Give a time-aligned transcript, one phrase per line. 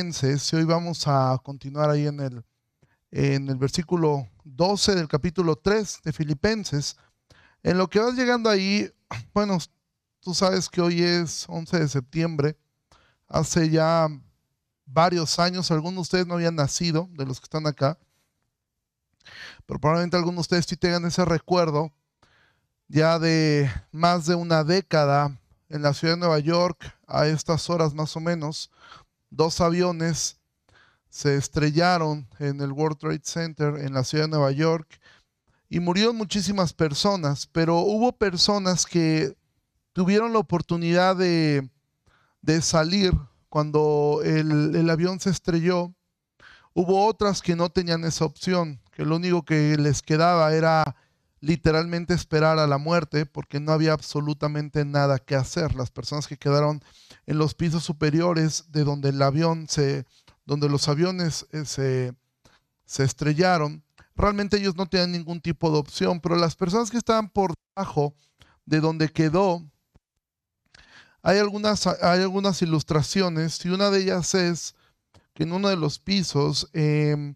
[0.00, 2.42] Filipenses y hoy vamos a continuar ahí en el,
[3.10, 6.96] en el versículo 12 del capítulo 3 de Filipenses.
[7.62, 8.90] En lo que vas llegando ahí,
[9.34, 9.58] bueno,
[10.20, 12.56] tú sabes que hoy es 11 de septiembre,
[13.28, 14.08] hace ya
[14.86, 17.98] varios años, algunos de ustedes no habían nacido, de los que están acá,
[19.66, 21.92] pero probablemente algunos de ustedes sí tengan ese recuerdo
[22.88, 25.38] ya de más de una década
[25.68, 28.70] en la ciudad de Nueva York, a estas horas más o menos,
[29.30, 30.38] dos aviones
[31.08, 35.00] se estrellaron en el World Trade Center en la ciudad de Nueva York
[35.68, 39.36] y murieron muchísimas personas, pero hubo personas que
[39.92, 41.68] tuvieron la oportunidad de,
[42.60, 43.12] salir
[43.48, 45.94] cuando el, el avión se estrelló.
[46.74, 50.96] Hubo otras que no tenían esa opción, que lo único que les quedaba era
[51.40, 55.74] literalmente esperar a la muerte porque no había absolutamente nada que hacer.
[55.74, 56.82] Las personas que quedaron
[57.26, 60.04] en los pisos superiores de donde el avión se,
[60.44, 62.14] donde los aviones eh, se,
[62.84, 63.82] se estrellaron,
[64.14, 68.14] realmente ellos no tenían ningún tipo de opción, pero las personas que estaban por debajo
[68.66, 69.64] de donde quedó,
[71.22, 74.74] hay algunas, hay algunas ilustraciones y una de ellas es
[75.34, 77.34] que en uno de los pisos em,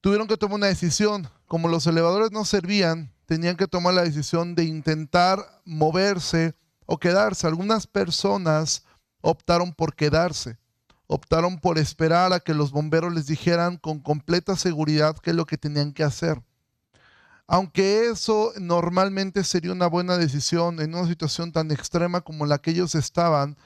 [0.00, 4.54] tuvieron que tomar una decisión como los elevadores no servían, tenían que tomar la decisión
[4.54, 6.54] de intentar moverse
[6.86, 7.46] o quedarse.
[7.46, 8.84] Algunas personas
[9.20, 10.58] optaron por quedarse,
[11.06, 15.46] optaron por esperar a que los bomberos les dijeran con completa seguridad qué es lo
[15.46, 16.42] que tenían que hacer.
[17.48, 22.72] Aunque eso normalmente sería una buena decisión en una situación tan extrema como la que
[22.72, 23.56] ellos estaban,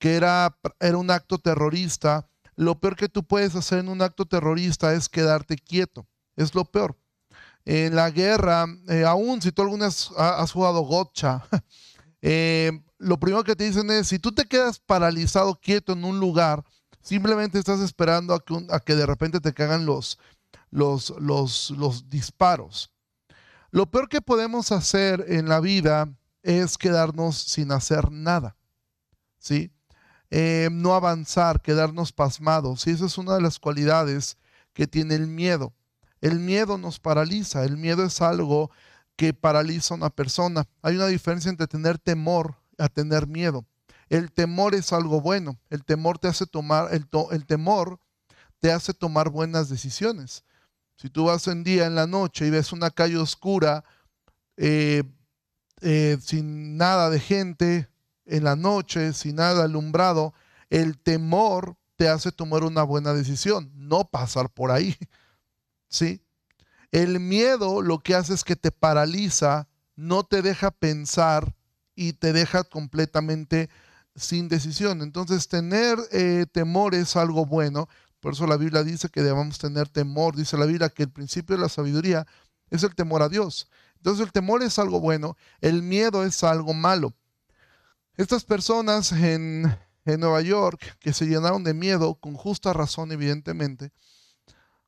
[0.00, 0.56] que era,
[0.96, 5.56] un acto terrorista, lo peor que tú puedes hacer en un acto terrorista es quedarte
[5.56, 6.08] quieto.
[6.34, 6.96] Es lo peor
[7.64, 11.44] en la guerra, eh, aún si tú alguna vez has jugado gotcha,
[12.22, 16.20] eh, lo primero que te dicen es, si tú te quedas paralizado, quieto en un
[16.20, 16.64] lugar,
[17.00, 20.18] simplemente estás esperando a que, de repente te cagan los,
[20.70, 22.92] los, los, los disparos.
[23.70, 26.12] Lo peor que podemos hacer en la vida
[26.42, 28.56] es quedarnos sin hacer nada,
[29.38, 29.70] ¿sí?
[30.30, 32.86] Eh, no avanzar, quedarnos pasmados.
[32.86, 34.36] Y esa es una de las cualidades
[34.72, 35.72] que tiene el miedo.
[36.20, 38.70] El miedo nos paraliza, el miedo es algo
[39.16, 40.66] que paraliza a una persona.
[40.82, 43.66] Hay una diferencia entre tener temor a tener miedo.
[44.08, 48.00] El temor es algo bueno, el temor te hace tomar, el, temor
[48.58, 50.44] te hace tomar buenas decisiones.
[50.96, 53.84] Si tú vas un día en la noche y ves una calle oscura,
[54.56, 55.04] eh,
[55.80, 57.88] eh, sin nada de gente,
[58.26, 60.34] en la noche, sin nada alumbrado,
[60.70, 64.96] el temor te hace tomar una buena decisión, no pasar por ahí.
[65.90, 66.22] ¿Sí?
[66.92, 71.54] El miedo lo que hace es que te paraliza, no te deja pensar
[71.94, 73.68] y te deja completamente
[74.16, 75.02] sin decisión.
[75.02, 77.88] Entonces, tener eh, temor es algo bueno.
[78.20, 80.36] Por eso la Biblia dice que debamos tener temor.
[80.36, 82.26] Dice la Biblia que el principio de la sabiduría
[82.70, 83.68] es el temor a Dios.
[83.96, 87.14] Entonces, el temor es algo bueno, el miedo es algo malo.
[88.16, 93.92] Estas personas en, en Nueva York que se llenaron de miedo, con justa razón, evidentemente,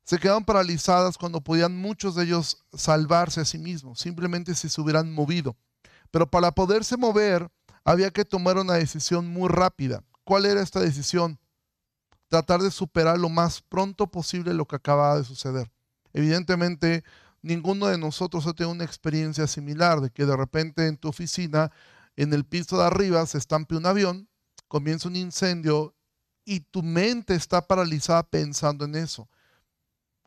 [0.05, 4.81] se quedaron paralizadas cuando podían muchos de ellos salvarse a sí mismos, simplemente si se
[4.81, 5.57] hubieran movido.
[6.11, 7.49] Pero para poderse mover
[7.85, 10.03] había que tomar una decisión muy rápida.
[10.25, 11.39] ¿Cuál era esta decisión?
[12.29, 15.71] Tratar de superar lo más pronto posible lo que acababa de suceder.
[16.13, 17.05] Evidentemente,
[17.41, 21.71] ninguno de nosotros ha tenido una experiencia similar de que de repente en tu oficina,
[22.17, 24.29] en el piso de arriba, se estampe un avión,
[24.69, 25.95] comienza un incendio
[26.45, 29.29] y tu mente está paralizada pensando en eso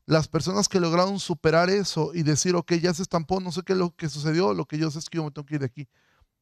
[0.06, 3.74] las personas que lograron superar eso y decir, ok, ya se estampó, no sé qué
[3.74, 5.60] es lo que sucedió, lo que yo sé es que yo me tengo que ir
[5.62, 5.88] de aquí.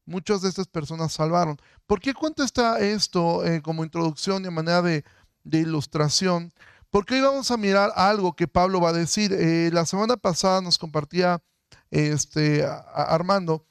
[0.06, 1.58] Muchas de estas personas salvaron.
[1.88, 5.04] ¿Por qué cuento esto eh, como introducción y manera de,
[5.46, 6.52] ilustración?
[6.90, 9.32] Porque hoy vamos a mirar algo que Pablo va a decir.
[9.32, 11.42] Eh, la semana pasada nos compartía
[11.90, 13.66] este, Armando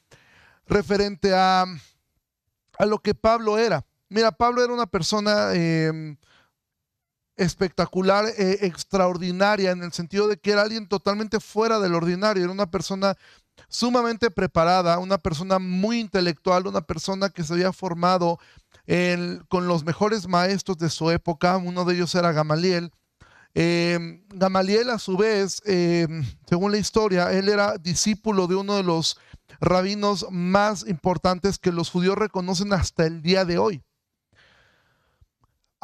[0.65, 1.65] referente a,
[2.79, 3.85] a, lo que Pablo era.
[4.09, 5.53] Mira, Pablo era una persona...
[5.53, 6.17] Em,
[7.35, 12.51] espectacular, eh, extraordinaria, en el sentido de que era alguien totalmente fuera del ordinario, era
[12.51, 13.15] una persona
[13.67, 18.39] sumamente preparada, una persona muy intelectual, una persona que se había formado
[19.47, 22.91] con los mejores maestros de su época, uno de ellos era Gamaliel.
[23.55, 26.07] Eh, Gamaliel a su vez, eh,
[26.47, 29.17] según la historia, él era discípulo de uno de los
[29.59, 33.83] rabinos más importantes que los judíos reconocen hasta el día de hoy.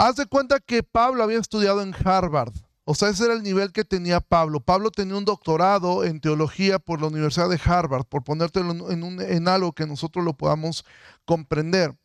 [0.01, 2.53] Haz de cuenta que Pablo había estudiado en Harvard.
[2.85, 4.61] O sea, ese era el nivel que tenía Pablo.
[4.61, 9.73] Pablo tenía un doctorado en teología por la Universidad de Harvard, por ponértelo en, algo
[9.73, 10.85] que nosotros lo podamos
[11.25, 11.97] comprender.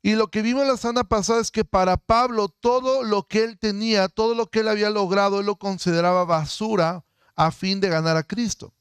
[0.00, 3.58] Y lo que vimos la semana pasada es que para Pablo todo lo que él
[3.58, 7.04] tenía, todo lo que él había logrado, él lo consideraba basura
[7.34, 8.72] a fin de ganar a Cristo.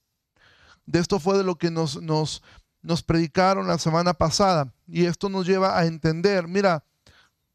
[0.85, 4.73] De esto fue de lo que nos, nos predicaron la semana pasada.
[4.87, 6.85] Y esto nos lleva a entender, mira,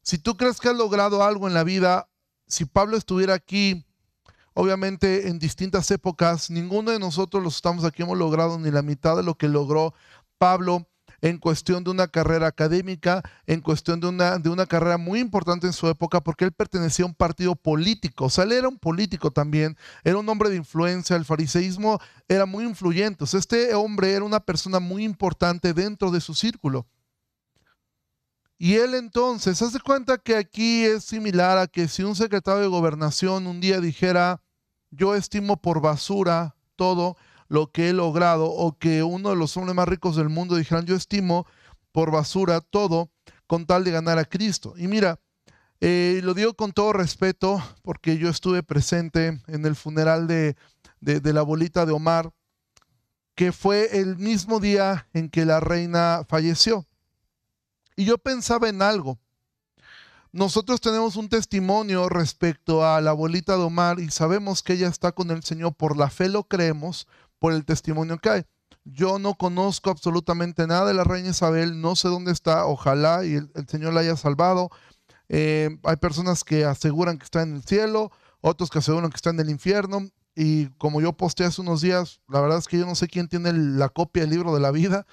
[0.01, 2.09] si tú crees que has logrado algo en la vida,
[2.47, 3.85] si Pablo estuviera aquí,
[4.53, 9.15] obviamente en distintas épocas, ninguno de nosotros los estamos aquí hemos logrado ni la mitad
[9.15, 9.93] de lo que logró
[10.37, 10.87] Pablo
[11.21, 15.67] en cuestión de una carrera académica, en cuestión de una, de una carrera muy importante
[15.67, 18.79] en su época, porque él pertenecía a un partido político, o sea, él era un
[18.79, 23.73] político también, era un hombre de influencia, el fariseísmo era muy influyente, o sea, este
[23.75, 26.87] hombre era una persona muy importante dentro de su círculo.
[28.63, 32.67] Y él entonces, hace cuenta que aquí es similar a que si un secretario de
[32.67, 34.39] gobernación un día dijera,
[34.91, 37.17] yo estimo por basura todo
[37.47, 40.85] lo que he logrado, o que uno de los hombres más ricos del mundo dijeran,
[40.85, 41.47] yo estimo
[41.91, 43.09] por basura todo
[43.47, 44.75] con tal de ganar a Cristo.
[44.77, 45.19] Y mira,
[45.79, 50.55] eh, lo digo con todo respeto porque yo estuve presente en el funeral de,
[50.99, 52.31] de la abuelita de Omar,
[53.33, 56.85] que fue el mismo día en que la reina falleció.
[58.01, 59.19] Y yo pensaba en algo.
[60.31, 65.11] Nosotros tenemos un testimonio respecto a la abuelita de Omar y sabemos que ella está
[65.11, 65.75] con el Señor.
[65.75, 67.07] Por la fe lo creemos,
[67.37, 68.45] por el testimonio que hay.
[68.85, 73.35] Yo no conozco absolutamente nada de la reina Isabel, no sé dónde está, ojalá y
[73.35, 74.71] el, Señor la haya salvado.
[75.29, 79.29] Eh, hay personas que aseguran que está en el cielo, otros que aseguran que está
[79.29, 80.09] en el infierno.
[80.33, 83.27] Y como yo posteé hace unos días, la verdad es que yo no sé quién
[83.27, 85.05] tiene la copia del libro de la vida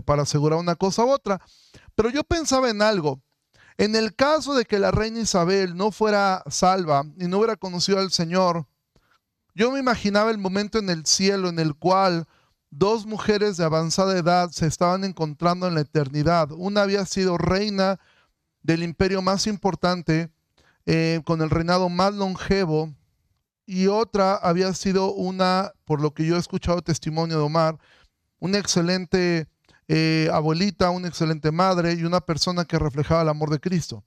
[0.00, 1.40] para asegurar una cosa u otra.
[1.94, 3.20] Pero yo pensaba en algo.
[3.78, 7.98] En el caso de que la reina Isabel no fuera salva y no hubiera conocido
[7.98, 8.66] al Señor,
[9.54, 12.26] yo me imaginaba el momento en el cielo en el cual
[12.70, 16.50] dos mujeres de avanzada edad se estaban encontrando en la eternidad.
[16.52, 18.00] Una había sido reina
[18.62, 20.30] del imperio más importante,
[20.86, 22.94] eh, con el reinado más longevo,
[23.66, 27.78] y otra había sido una, por lo que yo he escuchado testimonio de Omar,
[28.38, 29.48] una excelente
[29.94, 34.02] eh, abuelita, una excelente madre y una persona que reflejaba el amor de Cristo.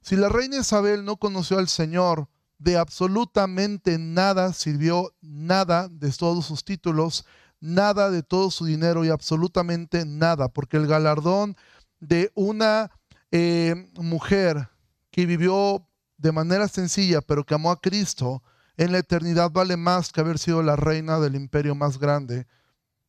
[0.00, 6.46] Si la reina Isabel no conoció al Señor, de absolutamente nada sirvió nada de todos
[6.46, 7.26] sus títulos,
[7.60, 11.58] nada de todo su dinero y absolutamente nada, porque el galardón
[12.00, 12.90] de una
[13.30, 14.70] eh, mujer
[15.10, 15.86] que vivió
[16.16, 18.42] de manera sencilla, pero que amó a Cristo,
[18.78, 22.46] en la eternidad vale más que haber sido la reina del imperio más grande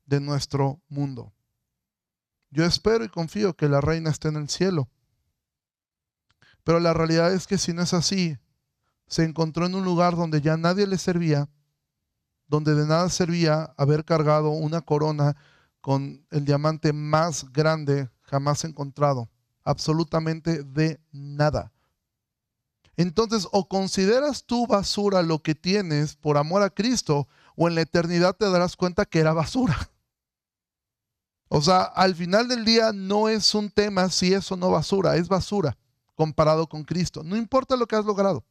[0.06, 1.31] de nuestro mundo.
[2.51, 4.90] Yo espero y confío que la reina esté en el cielo.
[6.63, 8.38] Pero la realidad es que si no es así,
[9.07, 11.50] se encontró en un lugar donde ya nadie le servía,
[12.48, 15.36] donde de nada servía haber cargado una corona
[15.81, 19.30] con el diamante más grande jamás encontrado.
[19.63, 21.72] Absolutamente de nada.
[22.98, 27.81] Entonces, o consideras tú basura lo que tienes por amor a Cristo, o en la
[27.81, 29.78] eternidad te darás cuenta que era basura.
[31.50, 35.18] O sea, al final del día no es un tema si es o no basura,
[35.18, 35.78] es basura
[36.19, 37.24] comparado con Cristo.
[37.24, 38.44] No importa lo que has logrado.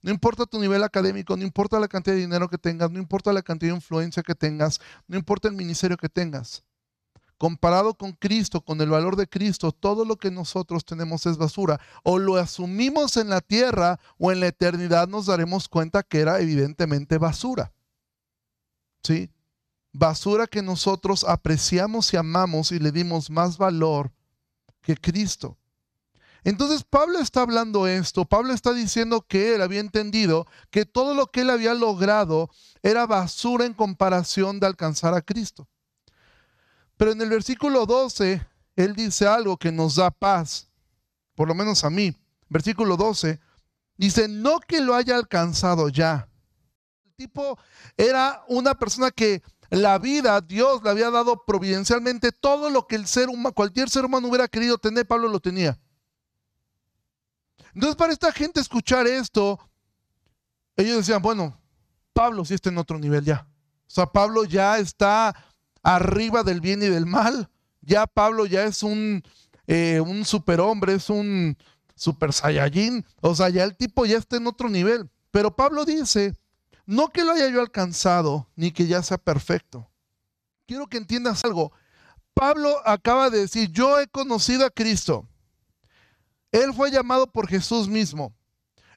[0.00, 3.34] No importa tu nivel académico, no importa la cantidad de dinero que tengas, no importa
[3.34, 6.64] la cantidad de influencia que tengas, no importa el ministerio que tengas.
[7.36, 11.78] Comparado con Cristo, con el valor de Cristo, todo lo que nosotros tenemos es basura.
[12.02, 16.40] O lo asumimos en la tierra o en la eternidad nos daremos cuenta que era
[16.40, 17.74] evidentemente basura.
[19.02, 19.30] ¿Sí?
[19.92, 24.12] Basura que nosotros apreciamos y amamos y le dimos más valor
[24.80, 25.58] que Cristo.
[26.44, 31.28] Entonces Pablo está hablando esto, Pablo está diciendo que él había entendido que todo lo
[31.28, 32.50] que él había logrado
[32.82, 35.68] era basura en comparación de alcanzar a Cristo.
[36.96, 38.44] Pero en el versículo 12,
[38.74, 40.68] él dice algo que nos da paz,
[41.36, 42.16] por lo menos a mí.
[42.48, 43.40] Versículo 12,
[43.96, 46.28] dice, no que lo haya alcanzado ya.
[47.04, 47.58] El tipo
[47.96, 49.42] era una persona que
[49.80, 54.04] la vida, Dios le había dado providencialmente todo lo que el ser humano, cualquier ser
[54.04, 55.80] humano hubiera querido tener, Pablo lo tenía.
[57.74, 59.58] Entonces, para esta gente escuchar esto,
[60.76, 61.58] ellos decían, bueno,
[62.12, 63.46] Pablo sí está en otro nivel ya.
[63.86, 65.34] O sea, Pablo ya está
[65.82, 67.48] arriba del bien y del mal.
[67.80, 69.22] Ya Pablo ya es un,
[69.66, 71.56] eh, un superhombre, es un
[71.94, 73.06] super saiyajin.
[73.22, 75.10] O sea, ya el tipo ya está en otro nivel.
[75.30, 76.34] Pero Pablo dice,
[76.86, 79.88] no que lo haya yo alcanzado, ni que ya sea perfecto.
[80.66, 81.72] Quiero que entiendas algo.
[82.34, 85.28] Pablo acaba de decir, yo he conocido a Cristo.
[86.50, 88.34] Él fue llamado por Jesús mismo.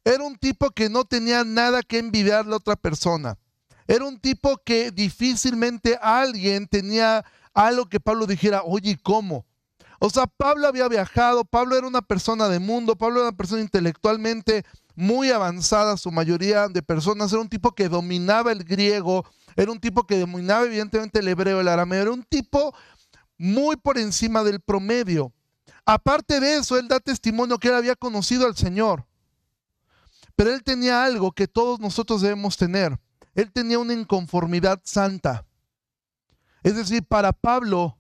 [0.04, 3.38] Era un tipo que no tenía nada que envidiarle a otra persona.
[3.88, 9.46] Era un tipo que difícilmente alguien tenía algo que Pablo dijera, oye, ¿cómo?
[10.00, 13.62] O sea, Pablo había viajado, Pablo era una persona de mundo, Pablo era una persona
[13.62, 14.66] intelectualmente
[14.96, 19.26] muy avanzada, su mayoría de personas, era un tipo que dominaba el griego,
[19.56, 22.74] era un tipo que dominaba evidentemente el hebreo, el arameo, era un tipo
[23.38, 25.34] muy por encima del promedio.
[25.86, 29.06] Aparte de eso, él da testimonio que él había conocido al Señor.
[30.36, 33.00] Pero él tenía algo que todos nosotros debemos tener.
[33.36, 35.46] Él tenía una inconformidad santa.
[36.64, 37.98] Es decir, para Pablo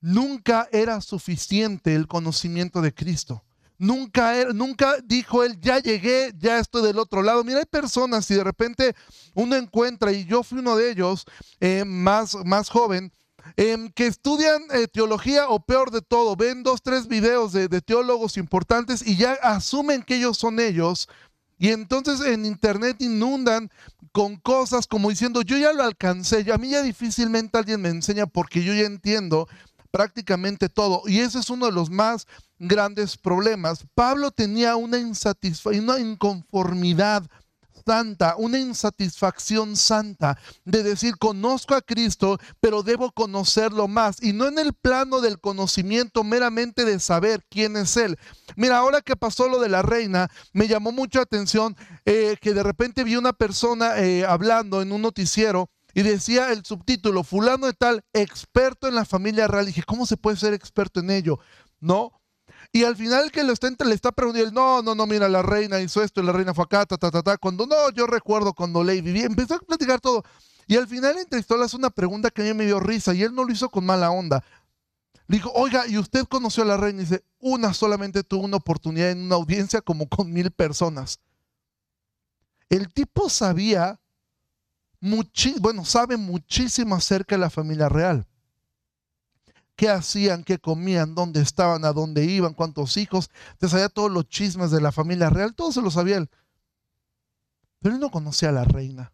[0.00, 3.44] nunca era suficiente el conocimiento de Cristo.
[3.78, 7.44] Nunca, nunca dijo él, ya llegué, ya estoy del otro lado.
[7.44, 8.96] Mira, hay personas y de repente
[9.34, 11.24] uno encuentra, y yo fui uno de ellos,
[11.60, 13.12] eh, más, más joven,
[13.56, 17.80] em, que estudian eh, teología o peor de todo, ven dos, tres videos de, de
[17.80, 21.08] teólogos importantes y ya asumen que ellos son ellos.
[21.58, 23.70] Y entonces en internet inundan
[24.12, 28.26] con cosas como diciendo, yo ya lo alcancé, a mí ya difícilmente alguien me enseña
[28.26, 29.48] porque yo ya entiendo
[29.90, 31.02] prácticamente todo.
[31.06, 32.26] Y ese es uno de los más
[32.58, 33.84] grandes problemas.
[33.94, 37.24] Pablo tenía una una inconformidad
[37.88, 44.22] santa, una insatisfacción santa de decir, conozco a Cristo, pero debo conocerlo más.
[44.22, 48.18] Y no en el plano del conocimiento meramente de saber quién es Él.
[48.56, 52.62] Mira, ahora que pasó lo de la reina, me llamó mucha atención eh, que de
[52.62, 57.72] repente vi una persona eh, hablando en un noticiero y decía el subtítulo, fulano de
[57.72, 59.64] tal, experto en la familia real.
[59.64, 61.40] Y dije, ¿cómo se puede ser experto en ello?
[61.80, 62.22] No.
[62.70, 65.80] Y al final que lo está, le está preguntando, no, no, no, mira, la reina
[65.80, 67.36] hizo esto y la reina fue acá, ta, ta, ta, ta.
[67.36, 70.22] Cuando no, yo recuerdo cuando Lady vivía, empezó a platicar todo.
[70.68, 73.12] Y al final el entrevistó le hace una pregunta que a mí me dio risa
[73.12, 74.44] y él no lo hizo con mala onda.
[75.26, 77.00] Dijo, oiga, ¿y usted conoció a la reina?
[77.00, 81.18] Dice, una solamente tuvo una oportunidad en una audiencia como con mil personas.
[82.68, 83.98] El tipo sabía
[85.60, 88.26] bueno, sabe muchísimo acerca de la familia real.
[89.76, 90.42] ¿Qué hacían?
[90.42, 91.14] ¿Qué comían?
[91.14, 91.84] ¿Dónde estaban?
[91.84, 92.52] ¿A dónde iban?
[92.54, 93.30] ¿Cuántos hijos?
[93.58, 96.28] Te sabía todos los chismes de la familia real, todo se lo sabía él.
[97.80, 99.12] Pero él no conocía a la reina.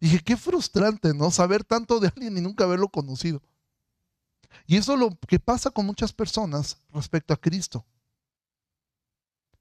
[0.00, 1.30] Dije, qué frustrante, ¿no?
[1.30, 3.42] Saber tanto de alguien y nunca haberlo conocido.
[4.66, 7.84] Y eso es lo que pasa con muchas personas respecto a Cristo.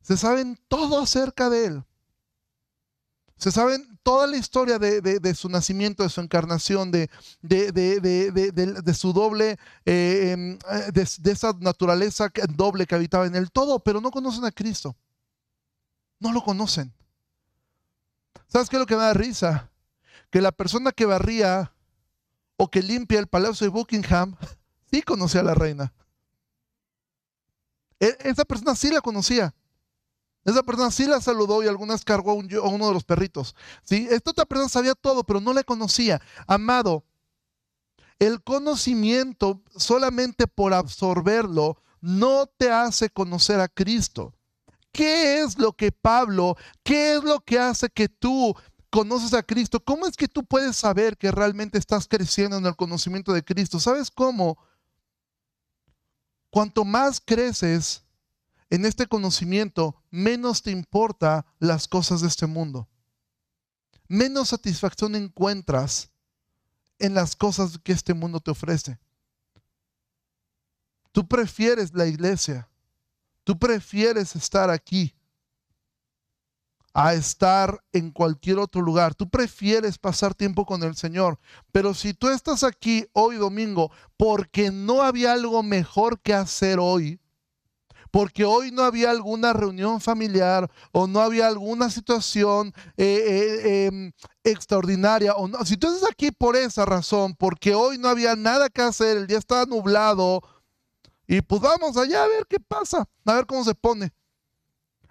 [0.01, 1.83] Se saben todo acerca de Él,
[3.41, 7.09] se saben toda la historia de, su nacimiento, de su encarnación, de,
[8.93, 13.99] su doble, eh, em, eh, de, esa naturaleza doble que habitaba en él, todo, pero
[13.99, 14.95] no conocen a Cristo.
[16.19, 16.93] No lo conocen.
[18.47, 19.71] ¿Sabes qué es lo que me da risa?
[20.29, 21.73] Que la persona que barría
[22.57, 24.35] o que limpia el palacio de Buckingham,
[24.91, 25.91] sí conocía a la reina.
[27.99, 29.51] E, esa persona sí la conocía.
[30.43, 33.55] Esa persona sí la saludó y algunas cargó a, uno de los perritos.
[33.83, 34.07] ¿sí?
[34.09, 36.19] Esta otra persona sabía todo, pero no le conocía.
[36.47, 37.03] Amado,
[38.17, 44.33] el conocimiento solamente por absorberlo no te hace conocer a Cristo.
[44.91, 48.55] ¿Qué es lo que Pablo, qué es lo que hace que tú
[48.89, 49.79] conoces a Cristo?
[49.79, 53.79] ¿Cómo es que tú puedes saber que realmente estás creciendo en el conocimiento de Cristo?
[53.79, 54.57] ¿Sabes cómo?
[56.49, 58.03] Cuanto más creces,
[58.71, 62.87] en este conocimiento, menos te importa las cosas de este mundo.
[64.07, 66.09] Menos satisfacción encuentras
[66.97, 68.97] en las cosas que este mundo te ofrece.
[71.11, 72.69] Tú prefieres la iglesia.
[73.43, 75.13] Tú prefieres estar aquí
[76.93, 79.15] a estar en cualquier otro lugar.
[79.15, 81.39] Tú prefieres pasar tiempo con el Señor.
[81.73, 87.20] Pero si tú estás aquí hoy domingo porque no había algo mejor que hacer hoy,
[88.11, 94.11] porque hoy no había alguna reunión familiar o no había alguna situación eh, eh, em,
[94.43, 95.33] extraordinaria.
[95.35, 95.65] O no.
[95.65, 99.27] Si tú estás aquí por esa razón, porque hoy no había nada que hacer, el
[99.27, 100.41] día estaba nublado,
[101.25, 104.11] y pues vamos allá a ver qué pasa, a ver cómo se pone.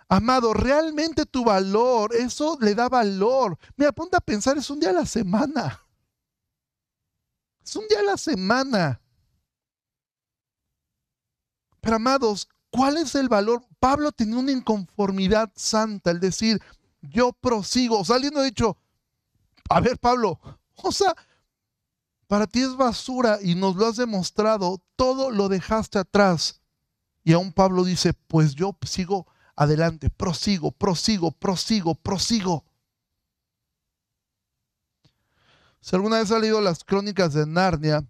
[0.07, 3.57] Amado, realmente tu valor, eso le da valor.
[3.77, 5.87] Mira, ponte a pensar, es un día a la semana.
[7.65, 9.01] Es un día a la semana.
[11.81, 13.65] Pero amados, ¿Cuál es el valor?
[13.79, 16.61] Pablo tenía una inconformidad santa, el decir,
[17.03, 17.99] yo prosigo.
[17.99, 18.77] O sea, alguien ha dicho,
[19.69, 20.39] a ver, Pablo,
[20.77, 21.15] o sea,
[22.27, 26.61] para ti es basura y nos lo has demostrado, todo lo dejaste atrás.
[27.25, 32.65] Y aún Pablo dice, pues yo sigo adelante, prosigo, prosigo, prosigo, prosigo.
[35.81, 38.07] Si alguna vez has leído las crónicas de Narnia,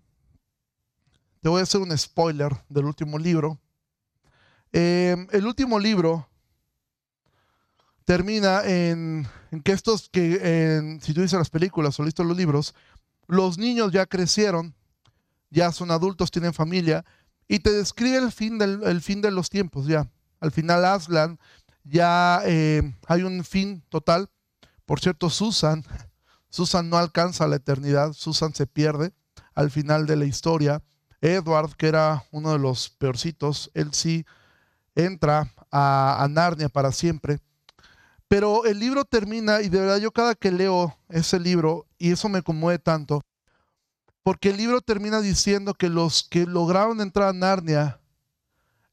[1.41, 3.59] te voy a hacer un spoiler del último libro.
[4.73, 6.29] Em, el último libro
[8.05, 9.27] termina en,
[9.65, 12.75] que estos que, si tú dices las películas o listo los libros,
[13.27, 14.75] los niños ya crecieron,
[15.51, 17.05] ya son adultos, tienen familia,
[17.49, 20.09] y te describe el fin, del, fin de los tiempos ya.
[20.41, 21.39] Al final Aslan
[21.85, 24.29] ya eh, hay un fin total.
[24.87, 25.85] Por cierto, Susan,
[26.49, 29.13] Susan no alcanza la eternidad, Susan se pierde
[29.55, 30.83] al final de la historia.
[31.21, 34.25] Edward, que era uno de los peorcitos, él sí
[35.05, 37.41] entra a, a Narnia para siempre.
[38.29, 42.29] Pero el libro termina, y de verdad yo cada que leo ese libro, y eso
[42.29, 43.23] me conmueve tanto,
[44.23, 48.01] porque el libro termina diciendo que los que lograron entrar a Narnia,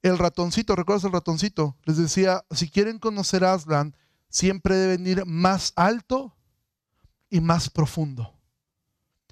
[0.02, 1.76] el ratoncito, ¿recuerdas el ratoncito?
[1.84, 3.96] Les decía, si quieren conocer Aslan,
[4.30, 6.36] siempre deben ir más alto
[7.30, 8.37] y más profundo.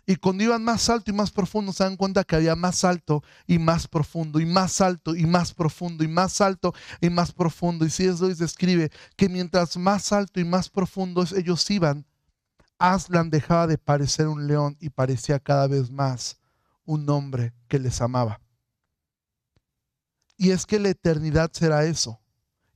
[0.08, 3.24] Y cuando iban más alto y más profundo, se dan cuenta que había más alto
[3.48, 7.86] y más profundo, y más alto y más profundo, y más alto y más profundo.
[7.86, 12.06] Y si eso describe que mientras más alto y más profundo ellos iban,
[12.78, 16.38] Aslan dejaba de parecer un león y parecía cada vez más
[16.84, 18.40] un hombre que les amaba.
[20.38, 22.20] Y es que la eternidad será eso,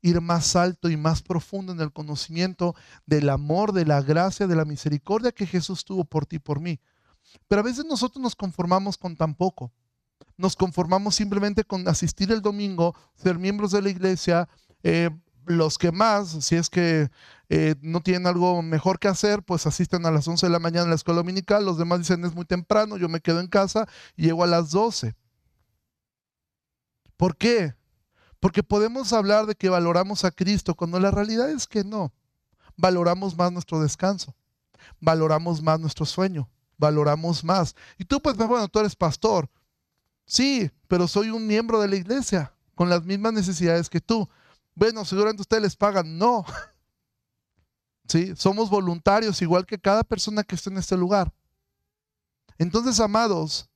[0.02, 2.74] ir más alto y más profundo en el conocimiento
[3.06, 6.60] del amor, de la gracia, de la misericordia que Jesús tuvo por ti y por
[6.60, 6.80] mí.
[7.48, 9.72] Pero a veces nosotros nos conformamos con tan poco.
[10.38, 14.48] Nos conformamos simplemente con asistir el domingo, ser miembros de la iglesia,
[14.84, 15.10] eh,
[15.46, 17.10] los que más, si es que
[17.50, 20.86] eh, no tienen algo mejor que hacer, pues asisten a las 11 de la mañana
[20.86, 23.88] a la escuela dominical, los demás dicen es muy temprano, yo me quedo en casa
[24.16, 25.16] y llego a las 12.
[27.18, 27.74] ¿Por qué?
[28.40, 32.14] Porque podemos hablar de que valoramos a Cristo cuando la realidad es que no.
[32.78, 34.36] Valoramos más nuestro descanso,
[35.02, 37.76] valoramos más nuestro sueño, valoramos más.
[38.00, 39.48] Y tú pues, bueno, tú eres pastor.
[40.26, 44.28] Sí, pero soy un miembro de la iglesia con las mismas necesidades que tú
[44.80, 46.18] bueno, seguramente ustedes les pagan.
[46.18, 46.46] No.
[48.08, 48.34] ¿Sí?
[48.38, 51.34] Somos voluntarios igual que cada persona que esté en este lugar.
[52.58, 53.70] Entonces, amados,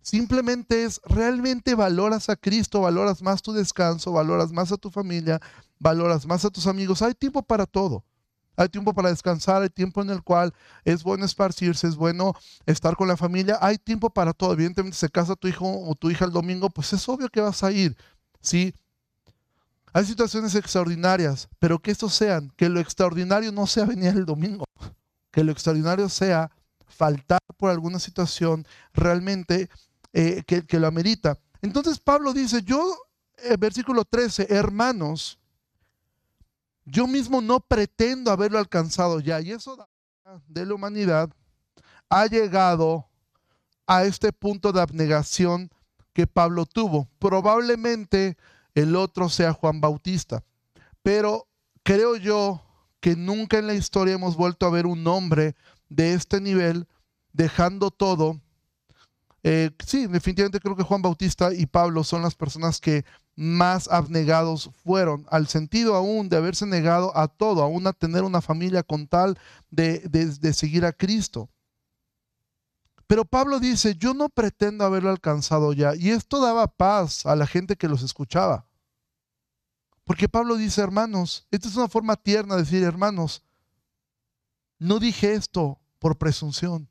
[0.00, 5.40] simplemente es, realmente valoras a Cristo, valoras más tu descanso, valoras más a tu familia,
[5.78, 7.02] valoras más a tus amigos.
[7.02, 8.02] Hay tiempo para todo.
[8.56, 10.52] Hay tiempo para descansar, hay tiempo en el cual
[10.84, 12.34] es bueno esparcirse, es bueno
[12.66, 14.52] estar con la familia, hay tiempo para todo.
[14.52, 17.62] Evidentemente, se casa tu hijo o tu hija el domingo, pues es obvio que vas
[17.62, 17.96] a ir,
[18.40, 18.74] ¿sí?
[19.92, 24.64] Hay situaciones extraordinarias, pero que esto sean, que lo extraordinario no sea venir el domingo,
[25.32, 26.50] que lo extraordinario sea
[26.86, 29.68] faltar por alguna situación realmente
[30.12, 31.38] eh, que, lo amerita.
[31.60, 32.96] Entonces Pablo dice, yo,
[33.38, 35.39] eh, versículo 13, hermanos,
[36.90, 39.88] yo mismo no pretendo haberlo alcanzado ya, y eso
[40.46, 41.30] de la humanidad
[42.08, 43.06] ha llegado
[43.86, 45.70] a este punto de abnegación
[46.12, 47.08] que Pablo tuvo.
[47.18, 48.36] Probablemente
[48.74, 50.42] el otro sea Juan Bautista.
[51.02, 51.46] Pero
[51.82, 52.62] creo yo
[53.00, 55.54] que nunca en la historia hemos vuelto a ver un hombre
[55.88, 56.86] de este nivel
[57.32, 58.40] dejando todo.
[59.42, 63.04] Eh, sí, definitivamente creo que Juan Bautista y Pablo son las personas que
[63.36, 68.42] más abnegados fueron, al sentido aún de haberse negado a todo, aún a tener una
[68.42, 69.38] familia con tal
[69.70, 71.48] de, de seguir a Cristo.
[73.06, 75.96] Pero Pablo dice, yo no pretendo haberlo alcanzado ya.
[75.96, 78.66] Y esto daba paz a la gente que los escuchaba.
[80.04, 83.42] Porque Pablo dice, hermanos, esta es una forma tierna de decir, hermanos,
[84.78, 86.89] no dije esto por presunción.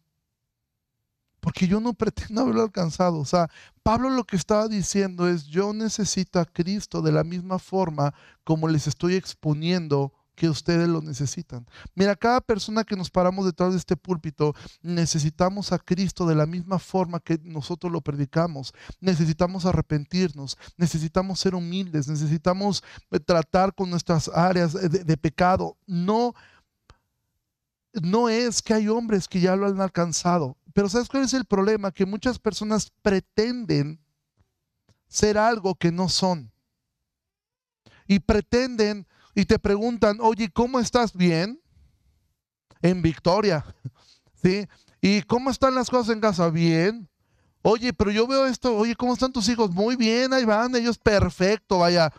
[1.39, 3.17] Porque yo no pretendo haberlo alcanzado.
[3.17, 3.49] O sea,
[3.83, 8.67] Pablo lo que estaba diciendo es, yo necesito a Cristo de la misma forma como
[8.67, 11.67] les estoy exponiendo que ustedes lo necesitan.
[11.95, 16.45] Mira, cada persona que nos paramos detrás de este púlpito, necesitamos a Cristo de la
[16.45, 18.73] misma forma que nosotros lo predicamos.
[19.01, 25.75] Necesitamos arrepentirnos, necesitamos ser humildes, necesitamos eh, tratar con nuestras áreas de, de pecado.
[25.85, 26.33] No,
[28.01, 31.45] no es que hay hombres que ya lo han alcanzado, pero ¿sabes cuál es el
[31.45, 31.91] problema?
[31.91, 33.99] Que muchas personas pretenden
[35.07, 36.51] ser algo que no son.
[38.07, 41.61] Y pretenden y te preguntan, oye, ¿cómo estás bien?
[42.81, 43.65] En Victoria,
[44.41, 44.67] ¿sí?
[45.01, 46.49] ¿Y cómo están las cosas en casa?
[46.49, 47.09] Bien.
[47.61, 49.71] Oye, pero yo veo esto, oye, ¿cómo están tus hijos?
[49.71, 52.11] Muy bien, ahí van, ellos perfecto, vaya,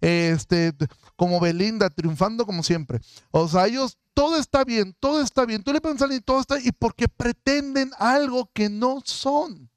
[0.00, 0.74] este,
[1.16, 3.00] como Belinda, triunfando como siempre.
[3.30, 5.62] O sea, ellos, todo está bien, todo está bien.
[5.62, 9.70] Tú le pensas y todo está, y porque pretenden algo que no son.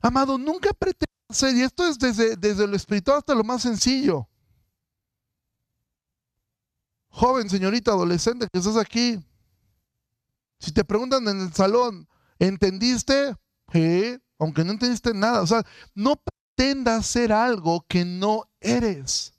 [0.00, 4.26] Amado, nunca pretenden y esto es desde, desde lo espiritual hasta lo más sencillo.
[7.10, 9.22] Joven, señorita, adolescente que estás aquí,
[10.58, 13.34] si te preguntan en el salón, ¿entendiste?
[14.38, 15.42] Aunque no entendiste nada.
[15.42, 19.34] O sea, no pretendas ser algo que no eres.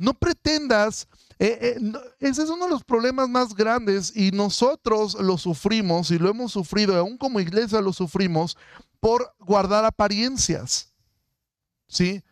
[0.00, 1.06] No pretendas
[1.42, 6.18] Eh, eh, ese es uno de los problemas más grandes y nosotros lo sufrimos y
[6.18, 8.58] lo hemos sufrido, aún como iglesia lo sufrimos,
[9.00, 10.92] por guardar apariencias.
[11.88, 12.22] ¿Sí?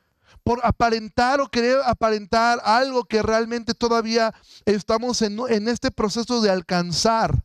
[0.45, 4.35] Por aparentar o querer aparentar algo que realmente todavía
[4.67, 7.43] estamos en, en este proceso de alcanzar.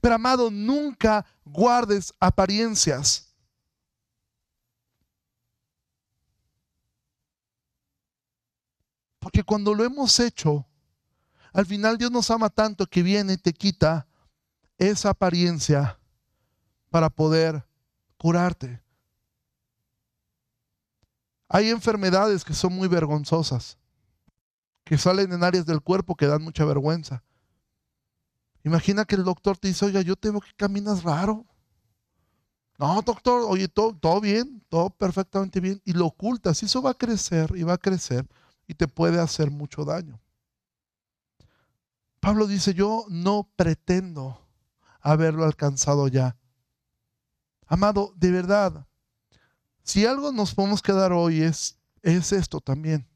[0.00, 3.31] Pero amado, nunca guardes apariencias.
[9.22, 10.66] Porque cuando lo hemos hecho,
[11.52, 14.08] al final Dios nos ama tanto que viene y te quita
[14.78, 15.96] esa apariencia
[16.90, 17.64] para poder
[18.16, 18.82] curarte.
[21.48, 23.78] Hay enfermedades que son muy vergonzosas,
[24.82, 27.22] que salen en áreas del cuerpo que dan mucha vergüenza.
[28.64, 31.46] Imagina que el doctor te dice, oiga, yo tengo que caminas raro.
[32.76, 35.80] No, doctor, oye, todo, todo bien, todo perfectamente bien.
[35.84, 38.26] Y lo ocultas, y eso va a crecer y va a crecer
[38.72, 40.18] y te puede hacer mucho daño.
[42.20, 44.48] Pablo dice, yo no pretendo
[45.00, 46.38] haberlo alcanzado ya.
[47.66, 48.86] Amado, de verdad,
[49.82, 53.06] si algo nos podemos quedar hoy es, es esto también.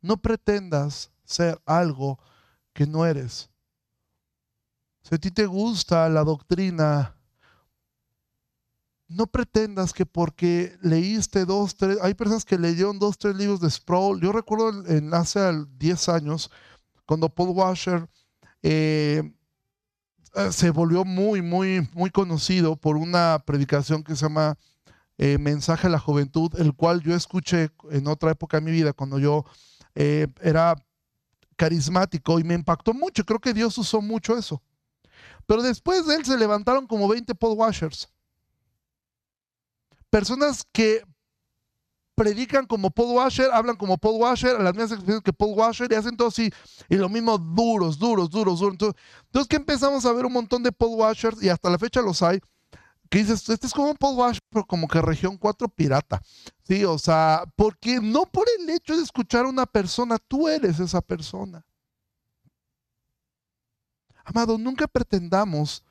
[0.00, 2.18] No pretendas ser algo
[2.72, 3.50] que no eres.
[5.02, 7.15] Si a ti te gusta la doctrina
[9.08, 13.70] no pretendas que porque leíste dos, tres, hay personas que leyeron dos, tres libros de
[13.70, 14.20] Sproul.
[14.20, 15.40] Yo recuerdo en, hace
[15.78, 16.50] 10 años,
[17.04, 18.08] cuando Paul Washer
[18.62, 19.32] eh,
[20.34, 24.58] eh, se volvió muy, muy, muy conocido por una predicación que se llama
[25.18, 28.92] eh, Mensaje a la Juventud, el cual yo escuché en otra época de mi vida,
[28.92, 29.44] cuando yo
[29.94, 30.76] era
[31.56, 33.24] carismático y me impactó mucho.
[33.24, 34.62] Creo que Dios usó mucho eso.
[35.46, 38.10] Pero después de él se levantaron como 20 Paul Washers
[40.10, 41.02] personas que
[42.14, 45.92] predican como Paul Washer, hablan como Paul Washer, a las mismas expresiones que Paul Washer
[45.92, 46.50] y hacen todo así,
[46.88, 48.72] y lo mismo duros, duros, duros, duros.
[48.72, 52.22] Entonces, que empezamos a ver un montón de Paul Washers y hasta la fecha los
[52.22, 52.40] hay,
[53.10, 56.22] que dices, este es como Paul Washer, pero como que región 4 pirata.
[56.64, 60.80] Sí, o sea, porque no por el hecho de escuchar a una persona, tú eres
[60.80, 61.64] esa persona.
[64.24, 65.84] Amado, nunca pretendamos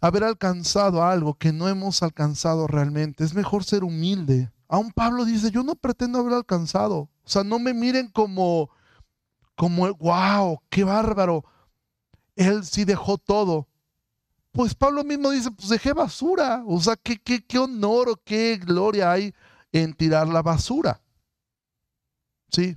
[0.00, 3.24] haber alcanzado algo que no hemos alcanzado realmente.
[3.24, 4.50] Es mejor ser humilde.
[4.68, 7.08] Aún Pablo dice, yo no pretendo haber alcanzado.
[7.24, 8.70] O sea, no me miren como,
[9.56, 11.44] como, wow, qué bárbaro.
[12.36, 13.66] Él sí dejó todo.
[14.52, 16.62] Pues Pablo mismo dice, pues dejé basura.
[16.66, 19.34] O sea, qué, qué, qué honor o qué gloria hay
[19.72, 21.00] en tirar la basura.
[22.50, 22.76] ¿Sí?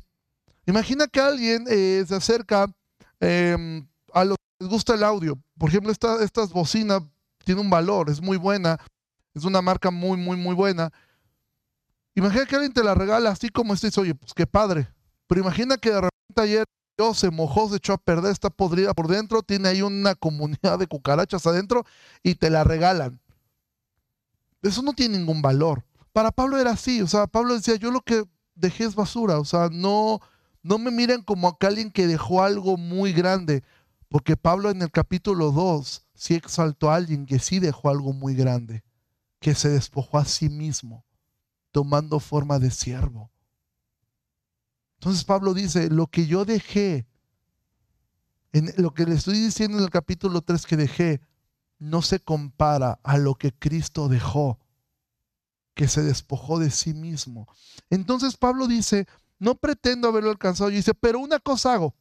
[0.65, 2.73] Imagina que alguien eh, se acerca
[3.19, 5.39] em, a los que les gusta el audio.
[5.57, 7.03] Por ejemplo, esta, estas bocinas
[7.43, 8.79] tiene un valor, es muy buena,
[9.33, 10.91] es una marca muy, muy, muy buena.
[12.15, 14.89] Imagina que alguien te la regala así como este, oye, pues qué padre.
[15.27, 16.65] Pero imagina que de repente ayer
[17.13, 20.87] se mojó, se echó a perder, está podrida por dentro, tiene ahí una comunidad de
[20.87, 21.85] cucarachas adentro
[22.23, 23.19] y te la regalan.
[24.61, 25.83] Eso no tiene ningún valor.
[26.13, 28.23] Para Pablo era así, o sea, Pablo decía, yo lo que
[28.53, 30.19] dejé es basura, o sea, no,
[30.61, 33.63] no me miren como alguien que dejó algo muy grande,
[34.09, 38.35] porque Pablo en el capítulo 2 sí exaltó a alguien que sí dejó algo muy
[38.35, 38.83] grande,
[39.39, 41.03] que se despojó a sí mismo,
[41.71, 43.31] tomando forma de siervo.
[44.99, 47.07] Entonces Pablo dice, lo que yo dejé,
[48.51, 51.21] en lo que le estoy diciendo en el capítulo 3 que dejé,
[51.79, 54.59] no se compara a lo que Cristo dejó,
[55.73, 57.47] que se despojó de sí mismo.
[57.89, 59.07] Entonces Pablo dice,
[59.39, 60.69] no pretendo haberlo alcanzado.
[60.69, 61.95] Y dice, pero una cosa hago.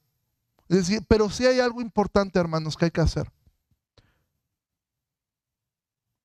[1.09, 3.33] Pero sí hay algo importante, hermanos, que hay que hacer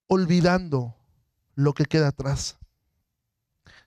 [0.08, 0.96] olvidando
[1.56, 2.58] lo que queda atrás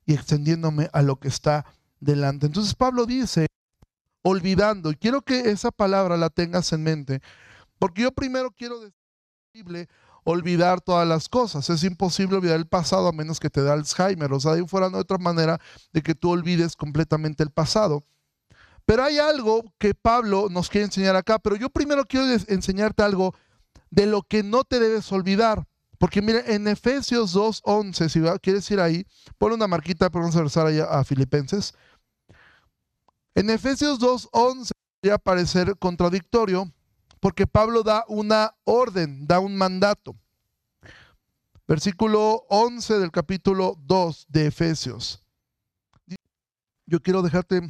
[0.06, 1.66] y extendiéndome a lo que está
[2.00, 2.46] delante.
[2.46, 3.46] Entonces Pablo dice,
[4.22, 7.20] olvidando, y quiero que esa palabra la tengas en mente,
[7.78, 9.88] porque yo primero quiero decir,
[10.30, 11.68] olvidar todas las cosas.
[11.70, 14.32] Es imposible olvidar el pasado a menos que te da Alzheimer.
[14.32, 15.58] O sea, de fuera no hay otra manera
[15.92, 18.04] de que tú olvides completamente el pasado.
[18.84, 23.34] Pero hay algo que Pablo nos quiere enseñar acá, pero yo primero quiero enseñarte algo
[23.90, 25.66] de lo que no te debes olvidar.
[25.98, 29.04] Porque mira, en Efesios 2.11, si quieres ir ahí,
[29.36, 31.74] pon una marquita, pero vamos a regresar allá a Filipenses.
[33.34, 34.70] En Efesios 2.11
[35.12, 36.72] a parecer contradictorio
[37.20, 40.16] porque Pablo da una orden, da un mandato.
[41.66, 45.22] Versículo 11 del capítulo 2 de Efesios.
[46.86, 47.60] Yo quiero dejarte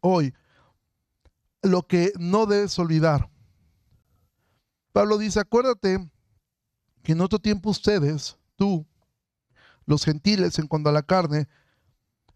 [0.00, 0.34] hoy
[1.62, 3.30] lo que no debes olvidar.
[4.92, 6.10] Pablo dice, acuérdate
[7.06, 8.84] que en otro tiempo ustedes, tú,
[9.84, 11.46] los gentiles en cuanto a la carne,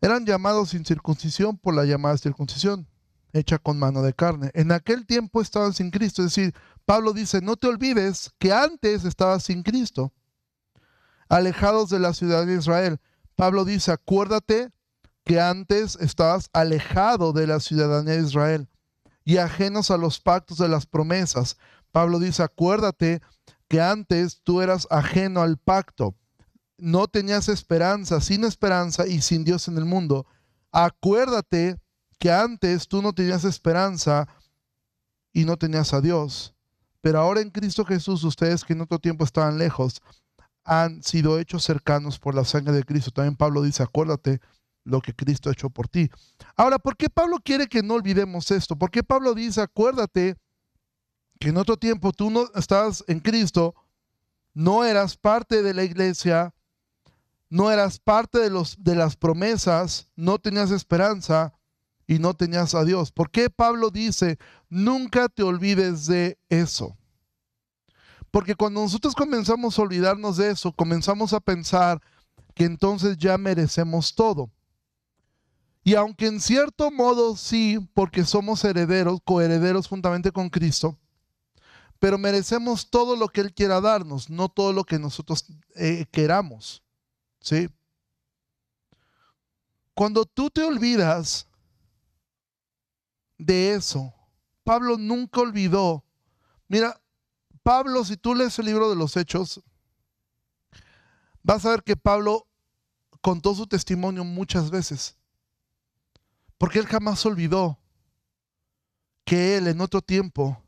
[0.01, 2.87] eran llamados sin circuncisión por la llamada circuncisión,
[3.33, 4.53] hecha con mano de carne.
[4.55, 6.23] En aquel tiempo estaban sin Cristo.
[6.23, 6.55] Es decir,
[6.85, 10.13] Pablo dice, no te olvides que antes estabas sin Cristo,
[11.29, 13.01] alejados de la ciudad de Israel.
[13.35, 14.71] Pablo dice, acuérdate
[15.25, 18.69] que antes estabas alejado de la ciudadanía de Israel
[19.25, 21.57] y ajenos a los pactos de las promesas.
[21.91, 23.21] Pablo dice, acuérdate
[23.71, 26.17] que antes tú eras ajeno al pacto,
[26.77, 30.27] no tenías esperanza, sin esperanza y sin Dios en el mundo.
[30.73, 31.81] Acuérdate
[32.19, 34.27] que antes tú no tenías esperanza
[35.33, 36.57] y no tenías a Dios.
[37.01, 40.03] Pero ahora en Cristo Jesús, ustedes que en otro tiempo estaban lejos,
[40.65, 43.13] han sido hechos cercanos por la sangre de Cristo.
[43.13, 44.41] También Pablo dice, acuérdate
[44.83, 46.11] lo que Cristo ha hecho por ti.
[46.57, 48.75] Ahora, ¿por qué Pablo quiere que no olvidemos esto?
[48.75, 50.37] ¿Por qué Pablo dice, acuérdate
[51.41, 53.75] que en otro tiempo tú no estabas en Cristo,
[54.53, 56.55] no eras parte de la iglesia,
[57.49, 61.55] no eras parte de, los, de las promesas, no tenías esperanza
[62.07, 63.11] y no tenías a Dios?
[63.11, 66.97] ¿Por qué Pablo dice, nunca te olvides de eso?
[68.31, 72.03] Porque cuando nosotros comenzamos a olvidarnos de eso, comenzamos a pensar
[72.55, 74.51] que entonces ya merecemos todo.
[75.83, 80.99] Y aunque en cierto modo sí, porque somos herederos, coherederos juntamente con Cristo,
[82.01, 85.45] pero merecemos todo lo que Él quiera darnos, no todo lo que nosotros
[85.77, 86.83] eh, queramos.
[87.41, 87.69] ¿Sí?
[89.95, 91.47] Cuando tú te olvidas
[93.37, 94.13] de eso,
[94.65, 96.03] Pablo nunca olvidó.
[96.69, 96.99] Mira,
[97.63, 99.61] Pablo, si tú lees el libro de los Hechos,
[101.43, 102.47] vas a ver que Pablo
[103.21, 105.17] contó su testimonio muchas veces.
[106.57, 107.79] Porque él jamás olvidó
[109.27, 110.63] que él en otro tiempo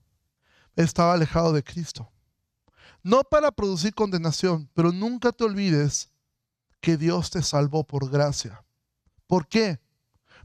[0.77, 2.11] estaba alejado de Cristo.
[3.03, 6.11] No para producir condenación, pero nunca te olvides
[6.81, 8.65] que Dios te salvó por gracia.
[9.27, 9.81] ¿Por qué?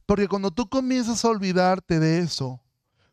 [0.05, 2.61] Porque cuando tú comienzas a olvidarte de eso,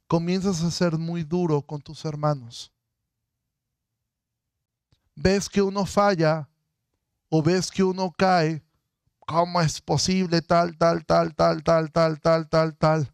[0.07, 2.73] comienzas a ser muy duro con tus hermanos.
[5.15, 6.49] Ves que uno falla
[7.29, 8.65] o ves que uno cae
[9.27, 13.14] ¿Cómo es posible tal, tal, tal, tal, tal, tal, tal, tal, tal?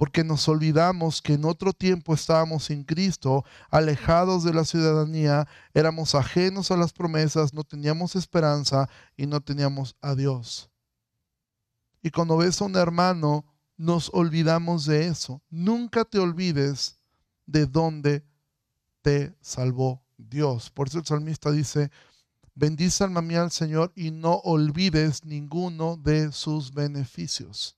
[0.00, 6.14] Porque nos olvidamos que en otro tiempo estábamos sin Cristo, alejados de la ciudadanía, éramos
[6.14, 10.70] ajenos a las promesas, no teníamos esperanza y no teníamos a Dios.
[12.02, 13.44] Y cuando ves a un hermano,
[13.76, 15.42] nos olvidamos de eso.
[15.50, 16.98] Nunca te olvides
[17.44, 18.24] de dónde
[19.02, 20.70] te salvó Dios.
[20.70, 21.90] Por eso el salmista dice,
[22.54, 27.76] Bendice alma mía al Señor y no olvides ninguno de sus beneficios.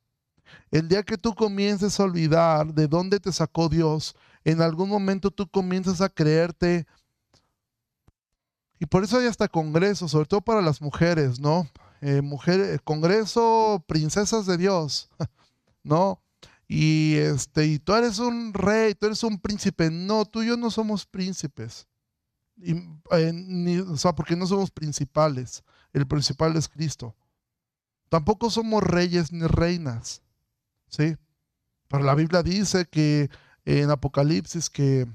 [0.70, 5.30] El día que tú comiences a olvidar de dónde te sacó Dios, en algún momento
[5.30, 6.86] tú comienzas a creerte.
[8.78, 11.68] Y por eso hay hasta congresos, sobre todo para las mujeres, ¿no?
[12.00, 15.08] Eh, mujer, congreso, princesas de Dios,
[15.84, 16.20] ¿no?
[16.66, 19.90] Y este, y tú eres un rey, tú eres un príncipe.
[19.90, 21.86] No, tú y yo no somos príncipes.
[22.62, 25.62] Eh, o sea, porque no somos principales.
[25.92, 27.14] El principal es Cristo.
[28.08, 30.22] Tampoco somos reyes ni reinas.
[30.92, 31.16] ¿Sí?
[31.88, 33.30] Pero la Biblia dice que
[33.64, 35.06] en Apocalipsis que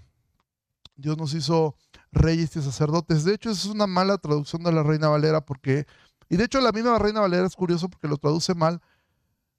[0.95, 1.75] Dios nos hizo
[2.11, 3.23] reyes y sacerdotes.
[3.23, 5.85] De hecho, es una mala traducción de la Reina Valera porque,
[6.29, 8.81] y de hecho la misma Reina Valera es curioso porque lo traduce mal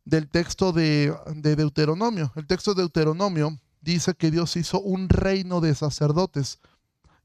[0.04, 2.32] del texto de, de Deuteronomio.
[2.34, 6.58] El texto de Deuteronomio dice que Dios hizo un reino de sacerdotes.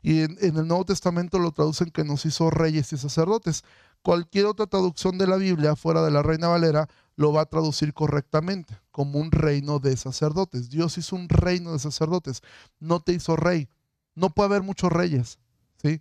[0.01, 3.63] Y en, el Nuevo Testamento lo traducen que nos hizo reyes y sacerdotes.
[4.03, 7.93] Cualquier otra traducción de la Biblia fuera de la Reina Valera lo va a traducir
[7.93, 10.69] correctamente como un reino de sacerdotes.
[10.69, 12.43] Dios hizo un reino de sacerdotes,
[12.79, 13.67] no te hizo rey.
[14.13, 15.39] No puede haber muchos reyes,
[15.81, 15.99] ¿sí?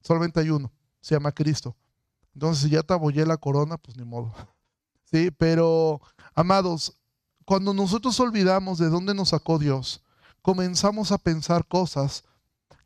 [0.00, 1.76] Solamente hay uno, se llama Cristo.
[2.34, 4.34] Entonces, si ya te abollé la corona, pues ni modo.
[5.04, 6.00] Sí, pero
[6.34, 6.96] amados,
[7.44, 10.02] cuando nosotros olvidamos de dónde nos sacó Dios,
[10.40, 12.24] comenzamos a pensar cosas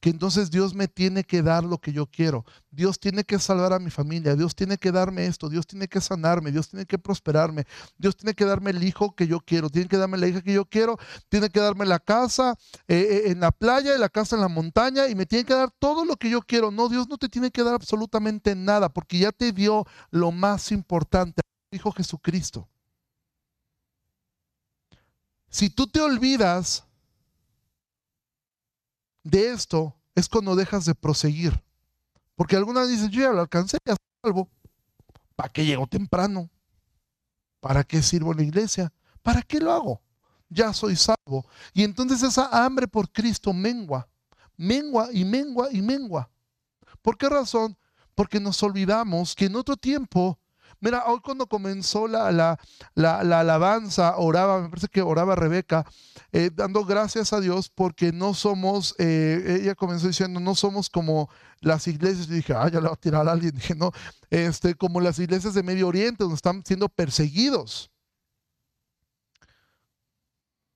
[0.00, 2.44] que entonces Dios me tiene que dar lo que yo quiero.
[2.70, 6.00] Dios tiene que salvar a mi familia, Dios tiene que darme esto, Dios tiene que
[6.00, 9.88] sanarme, Dios tiene que prosperarme, Dios tiene que darme el hijo que yo quiero, tiene
[9.88, 12.56] que darme la hija que yo quiero, tiene que darme la casa
[12.86, 15.54] eh, eh, en la playa y la casa en la montaña y me tiene que
[15.54, 16.70] dar todo lo que yo quiero.
[16.70, 20.70] No, Dios no te tiene que dar absolutamente nada porque ya te dio lo más
[20.72, 22.68] importante, Hijo Jesucristo.
[25.48, 26.84] Si tú te olvidas
[29.26, 31.60] de esto es cuando dejas de proseguir.
[32.36, 34.48] Porque algunas dicen, yo ya lo alcancé, ya salvo.
[35.34, 36.48] ¿Para qué llego temprano?
[37.60, 38.92] ¿Para qué sirvo en la iglesia?
[39.22, 40.00] ¿Para qué lo hago?
[40.48, 41.44] Ya soy salvo.
[41.74, 44.08] Y entonces esa hambre por Cristo mengua,
[44.56, 46.30] mengua y mengua y mengua.
[47.02, 47.76] ¿Por qué razón?
[48.14, 50.38] Porque nos olvidamos que en otro tiempo
[50.80, 52.58] Mira, hoy cuando comenzó la, la,
[52.94, 55.86] la, alabanza, oraba, me parece que oraba Rebeca,
[56.32, 61.30] eh, dando gracias a Dios porque no somos, eh, ella comenzó diciendo, no somos como
[61.60, 63.90] las iglesias, y dije, ah, ya le va a tirar a alguien, dije, no,
[64.30, 67.90] este, como las iglesias de Medio Oriente, donde están siendo perseguidos.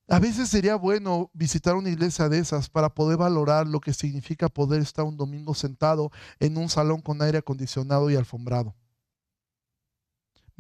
[0.08, 4.48] A veces sería bueno visitar una iglesia de esas para poder valorar lo que significa
[4.48, 6.10] poder estar un domingo sentado
[6.40, 8.74] en un salón con aire acondicionado y alfombrado.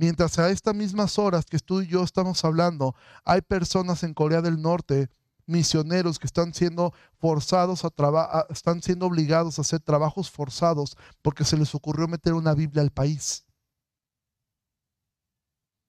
[0.00, 4.40] Mientras a estas mismas horas que tú y yo estamos hablando, hay personas en Corea
[4.40, 5.10] del Norte,
[5.44, 11.44] misioneros que están siendo forzados a trabajar, están siendo obligados a hacer trabajos forzados porque
[11.44, 13.44] se les ocurrió meter una Biblia al país.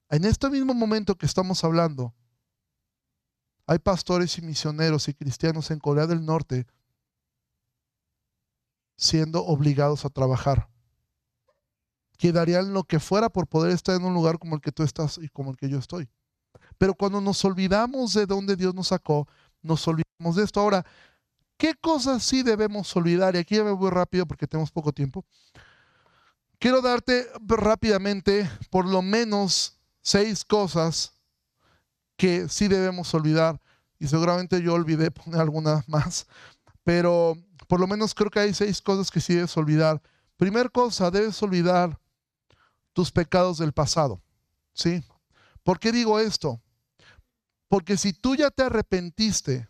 [0.10, 2.14] En este mismo momento que estamos hablando,
[3.66, 6.68] hay pastores y misioneros y cristianos en Corea del Norte
[8.98, 10.71] siendo obligados a trabajar.
[12.22, 14.84] Que darían lo que fuera por poder estar en un lugar como el que tú
[14.84, 16.08] estás y como el que yo estoy.
[16.78, 19.28] Pero cuando nos olvidamos de dónde Dios nos sacó,
[19.64, 20.60] nos olvidamos de esto.
[20.60, 20.86] Ahora,
[21.58, 23.34] ¿qué cosas sí debemos olvidar?
[23.36, 25.26] Y aquí ya me voy rápido porque tenemos poco tiempo.
[26.60, 31.14] Quiero darte rápidamente por lo menos seis cosas
[32.18, 33.60] que sí debemos olvidar.
[33.98, 36.28] Y seguramente yo olvidé poner alguna más.
[36.84, 37.36] Pero
[37.68, 40.00] por lo menos creo que hay seis cosas que sí debes olvidar.
[40.38, 42.00] Primer cosa, debes olvidar
[42.94, 44.22] tus pecados del pasado.
[44.74, 45.04] ¿Sí?
[45.64, 46.62] ¿Por qué digo esto?
[47.68, 49.70] Porque si tú ya te arrepentiste,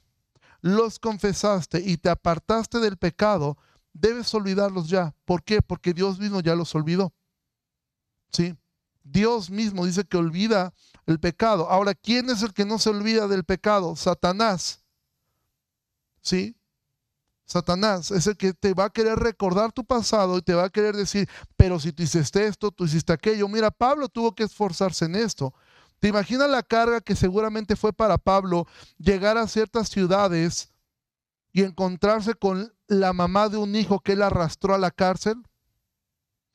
[0.61, 3.57] los confesaste y te apartaste del pecado,
[3.93, 5.15] debes olvidarlos ya.
[5.25, 5.61] ¿Por qué?
[5.61, 7.13] Porque Dios mismo ya los olvidó.
[8.31, 8.55] ¿Sí?
[9.03, 10.73] Dios mismo dice que olvida
[11.05, 11.69] el pecado.
[11.69, 13.95] Ahora, ¿quién es el que no se olvida del pecado?
[13.95, 14.83] Satanás.
[16.21, 16.55] ¿Sí?
[17.51, 20.69] Satanás es el que te va a querer recordar tu pasado y te va a
[20.69, 23.47] querer decir, pero si tú hiciste esto, tú hiciste aquello.
[23.49, 25.53] Mira, Pablo tuvo que esforzarse en esto.
[25.99, 30.71] ¿Te imaginas la carga que seguramente fue para Pablo llegar a ciertas ciudades
[31.51, 35.35] y encontrarse con la mamá de un hijo que él arrastró a la cárcel?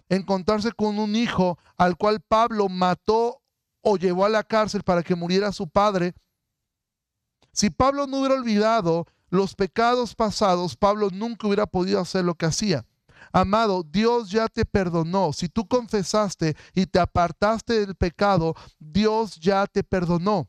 [0.08, 3.42] encontrarse con un hijo al cual Pablo mató
[3.82, 6.14] o llevó a la cárcel para que muriera su padre.
[7.52, 12.46] Si Pablo no hubiera olvidado los pecados pasados, Pablo nunca hubiera podido hacer lo que
[12.46, 12.84] hacía.
[13.32, 15.32] Amado, Dios ya te perdonó.
[15.32, 20.48] Si tú confesaste y te apartaste del pecado, Dios ya te perdonó.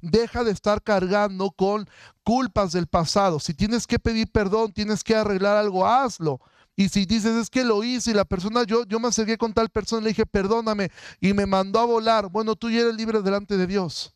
[0.00, 1.88] Deja de estar cargando con
[2.24, 3.38] culpas del pasado.
[3.38, 6.40] Si tienes que pedir perdón, tienes que arreglar algo, hazlo.
[6.74, 9.54] Y si dices, es que lo hice y la persona, yo, yo me acerqué con
[9.54, 13.22] tal persona, le dije, perdóname, y me mandó a volar, bueno, tú ya eres libre
[13.22, 14.15] delante de Dios.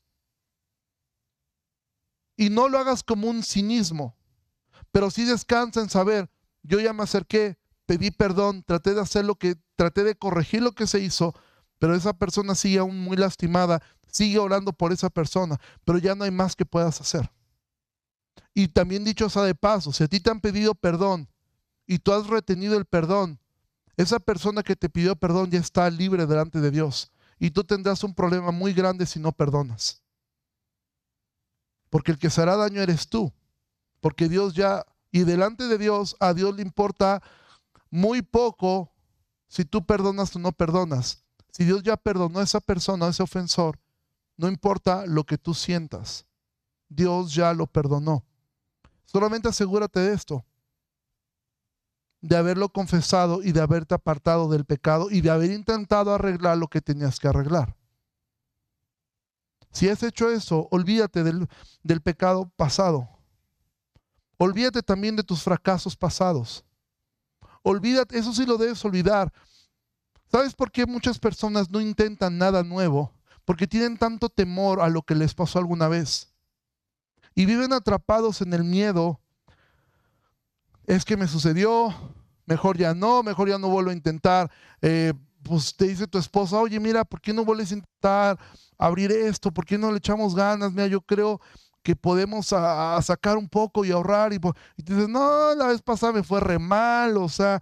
[2.40, 4.16] Y no lo hagas como un cinismo,
[4.90, 6.31] pero sí descansa en saber,
[6.62, 10.72] yo ya me acerqué, pedí perdón, traté de hacer lo que, traté de corregir lo
[10.72, 11.35] que se hizo,
[11.79, 16.24] pero esa persona sigue aún muy lastimada, sigue orando por esa persona, pero ya no
[16.24, 17.31] hay más que puedas hacer.
[18.55, 21.29] Y también dicho sea de paso, si a ti te han pedido perdón,
[21.87, 23.38] y tú has retenido el perdón,
[23.98, 27.12] esa persona que te pidió perdón ya está libre delante de Dios.
[27.38, 29.99] Y tú tendrás un problema muy grande si no perdonas.
[31.90, 33.33] Porque el que se hará daño eres tú.
[34.00, 37.22] Porque Dios ya, y delante de Dios, a Dios le importa
[37.90, 38.92] muy poco
[39.48, 41.22] si tú perdonas o no perdonas.
[41.53, 43.79] Si Dios ya perdonó a esa persona, a ese ofensor,
[44.37, 46.24] no importa lo que tú sientas.
[46.88, 48.24] Dios ya lo perdonó.
[49.05, 50.44] Solamente asegúrate de esto
[52.20, 56.68] de haberlo confesado y de haberte apartado del pecado y de haber intentado arreglar lo
[56.68, 57.76] que tenías que arreglar.
[59.72, 63.09] Si has hecho eso, olvídate del, pecado pasado.
[64.37, 66.64] Olvídate también de tus fracasos pasados.
[67.62, 69.33] Olvídate, eso sí lo debes olvidar.
[70.30, 73.12] ¿Sabes por qué muchas personas no intentan nada nuevo?
[73.44, 76.33] Porque tienen tanto temor a lo que les pasó alguna vez.
[77.35, 79.20] Y viven atrapados en el miedo
[80.87, 81.94] es que me sucedió,
[82.46, 84.50] mejor ya no, mejor ya no vuelvo a intentar.
[84.83, 88.38] Eh, pues te dice tu esposa, oye, mira, ¿por qué no vuelves a intentar
[88.78, 89.51] abrir esto?
[89.51, 90.72] ¿Por qué no le echamos ganas?
[90.72, 91.41] Mira, yo creo
[91.82, 94.32] que podemos sacar un poco y ahorrar.
[94.32, 94.41] Y,
[94.76, 97.61] y te dices, no, la vez pasada me fue re mal, o sea,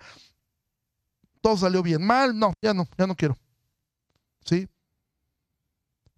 [1.41, 2.37] todo salió bien mal.
[2.39, 3.37] No, ya no, ya no quiero.
[4.45, 4.69] ¿Sí?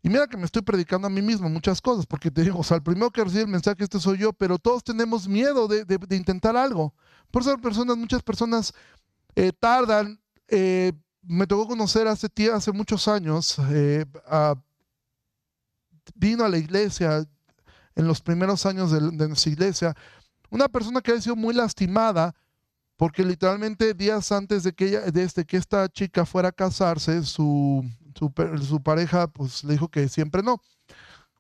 [0.03, 2.65] Y mira que me estoy predicando a mí mismo muchas cosas, porque te digo, o
[2.65, 5.85] sea, el primero que recibe el mensaje este soy yo, pero todos tenemos miedo de,
[6.17, 6.95] intentar algo.
[7.31, 8.73] Por eso personas, muchas personas
[9.35, 10.19] eh, tardan.
[10.49, 10.93] Eh,
[11.23, 14.05] me tocó conocer hace, hace muchos años, eh,
[16.15, 17.27] vino a la iglesia
[17.95, 19.95] en los primeros años de, de nuestra iglesia,
[20.51, 22.35] una persona que había sido muy lastimada
[23.01, 27.83] porque literalmente días antes de que, ella, desde que esta chica fuera a casarse, su,
[28.15, 30.61] su, pareja pues le dijo que siempre no.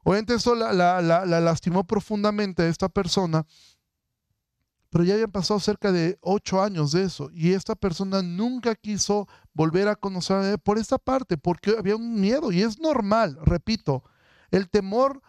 [0.03, 3.45] Obviamente eso la, la, la, lastimó profundamente a esta persona,
[4.91, 9.28] pero ya habían pasado cerca de ocho años de eso y esta persona nunca quiso
[9.55, 14.05] volver a conocer por esta parte, porque había un miedo y es normal, repito,
[14.51, 15.22] el temor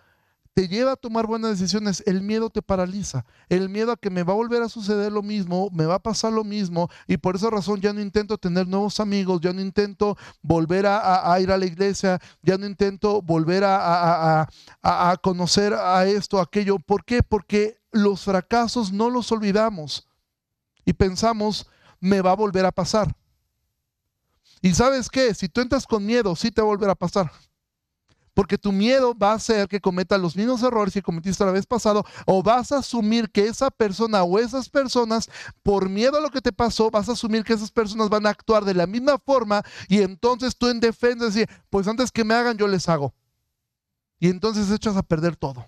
[0.54, 4.24] te lleva a tomar buenas decisiones, el miedo te paraliza, el miedo a que me
[4.24, 7.36] va a volver a suceder lo mismo, me va a pasar lo mismo y por
[7.36, 11.58] esa razón ya no intento tener nuevos amigos, ya no intento volver a, ir a
[11.58, 14.48] la iglesia, ya no intento volver a,
[14.82, 16.80] a conocer a esto, aquello.
[16.80, 17.24] ¿Por qué?
[17.24, 20.08] Porque los fracasos no los olvidamos
[20.86, 21.68] y pensamos,
[22.00, 23.16] me va a volver a pasar.
[24.62, 27.32] Y sabes qué, si tú entras con miedo, sí te va a volver a pasar.
[28.34, 31.66] Porque tu miedo va a hacer que cometa los mismos errores que cometiste la vez
[31.66, 35.30] pasado o vas a asumir que esa persona o esas personas,
[35.64, 38.30] por miedo a lo que te pasó, vas a asumir que esas personas van a
[38.30, 42.34] actuar de la misma forma y entonces tú en defensa decir, pues antes que me
[42.34, 43.14] hagan yo les hago.
[44.18, 45.68] Y entonces echas a perder todo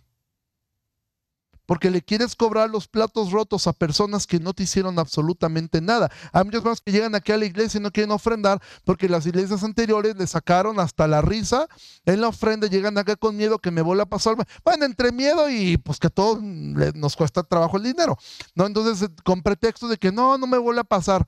[1.73, 6.11] porque le quieres cobrar los platos rotos a personas que no te hicieron absolutamente nada.
[6.31, 9.25] Hay muchos más que llegan aquí a la iglesia y no quieren ofrendar porque las
[9.25, 11.67] iglesias anteriores le sacaron hasta la risa
[12.05, 14.35] en la ofrenda, llegan acá con miedo que me vuelva a pasar.
[14.63, 18.19] Bueno, entre miedo y pues que a todos nos cuesta trabajo el dinero,
[18.53, 18.67] ¿no?
[18.67, 21.27] Entonces, con pretexto de que no, no me vuelve a pasar,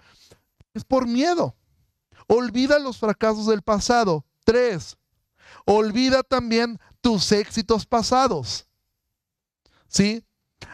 [0.75, 1.55] es por miedo.
[2.27, 4.23] Olvida los fracasos del pasado.
[4.43, 4.95] Tres,
[5.65, 8.67] olvida también tus éxitos pasados.
[9.87, 10.23] ¿Sí?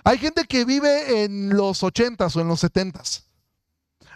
[0.03, 3.27] Hay gente que vive en los ochentas o en los setentas,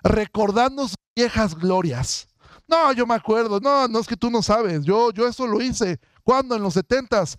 [0.03, 2.28] recordando sus viejas glorias.
[2.67, 5.61] No, yo me acuerdo, no, no es que tú no sabes, yo, yo eso lo
[5.61, 5.99] hice.
[6.23, 6.55] ¿Cuándo?
[6.55, 7.38] En los setentas.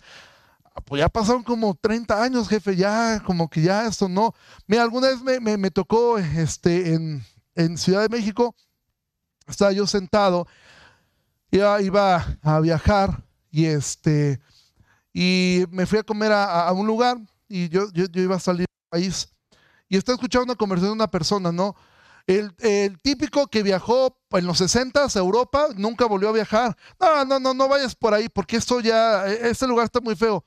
[0.85, 4.33] Pues ya pasaron como 30 años, jefe, ya como que ya esto no.
[4.67, 7.25] Mira, alguna vez me, me, tocó este, en,
[7.55, 8.55] en, Ciudad de México,
[9.47, 10.47] estaba yo sentado,
[11.51, 14.39] ya iba a viajar y este,
[15.11, 17.17] y me fui a comer a un lugar,
[17.47, 19.29] y yo, yo, iba a salir del país
[19.89, 21.75] y estaba escuchando una conversación de una persona, ¿no?
[22.25, 26.75] El, típico que viajó en los 60 a Europa nunca volvió a viajar.
[26.99, 30.15] No, no, no, no vayas por ahí porque esto ya, e, este lugar está muy
[30.15, 30.43] feo.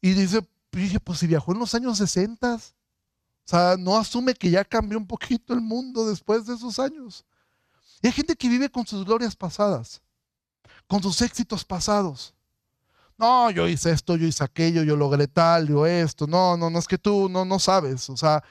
[0.00, 0.40] Y dice,
[0.72, 2.60] dije, pues si viajó en los años 60, o
[3.44, 7.26] sea, no asume que ya cambió un poquito el mundo después de esos años.
[8.00, 10.00] Y hay gente que vive con sus glorias pasadas,
[10.86, 12.32] con sus éxitos pasados.
[13.20, 16.26] No, yo hice esto, yo hice aquello, yo logré tal, yo esto.
[16.26, 18.08] No, no, no es que tú no, no sabes.
[18.08, 18.42] O sea,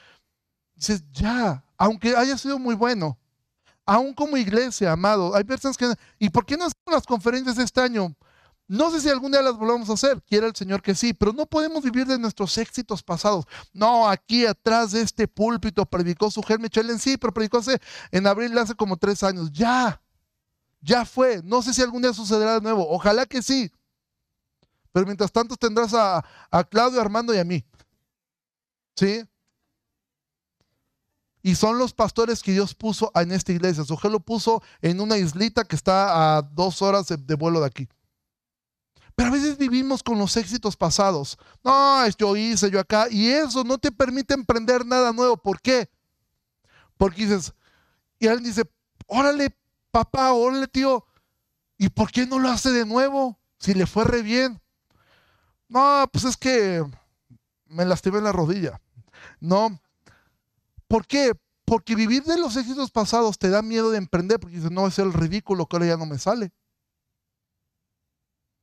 [0.76, 3.18] dices, ya, aunque haya sido muy bueno,
[3.84, 5.92] aún como iglesia, amado, hay personas que...
[6.20, 8.16] ¿Y por qué no hacemos las conferencias este año?
[8.68, 11.34] No sé si algún día las volvamos a hacer, quiera el Señor que sí, pero
[11.34, 13.46] no podemos vivir de nuestros éxitos pasados.
[13.74, 17.80] No, aquí atrás de este púlpito predicó su germe en sí, pero predicó hace,
[18.12, 19.52] en abril hace como tres años.
[19.52, 20.00] Ya,
[20.82, 21.42] ya fue.
[21.44, 22.88] No sé si algún día sucederá de nuevo.
[22.88, 23.72] Ojalá que sí.
[24.92, 26.24] Pero mientras tanto tendrás a,
[26.70, 27.64] Claudio, Armando y a mí.
[28.96, 29.24] ¿Sí?
[31.42, 33.84] Y son los pastores que Dios puso en esta iglesia.
[33.86, 37.88] Su lo puso en una islita que está a dos horas de, vuelo de aquí.
[39.16, 41.38] Pero a veces vivimos con los éxitos pasados.
[41.64, 43.08] No, yo hice, yo acá.
[43.10, 45.38] Y eso no te permite emprender nada nuevo.
[45.38, 45.90] ¿Por qué?
[46.98, 47.54] Porque dices,
[48.20, 48.70] y alguien dice,
[49.08, 49.56] órale,
[49.92, 51.06] papá, órale, tío.
[51.78, 53.40] ¿Y por qué no lo hace de nuevo?
[53.60, 54.62] Si le fue re bien.
[55.70, 56.84] No, pues es que
[57.68, 58.82] me lastimé la rodilla.
[59.40, 59.80] No.
[60.88, 61.34] ¿Por qué?
[61.64, 64.98] Porque vivir de los éxitos pasados te da miedo de emprender, porque dices, no, es
[64.98, 66.52] el ridículo que ahora ya no me sale.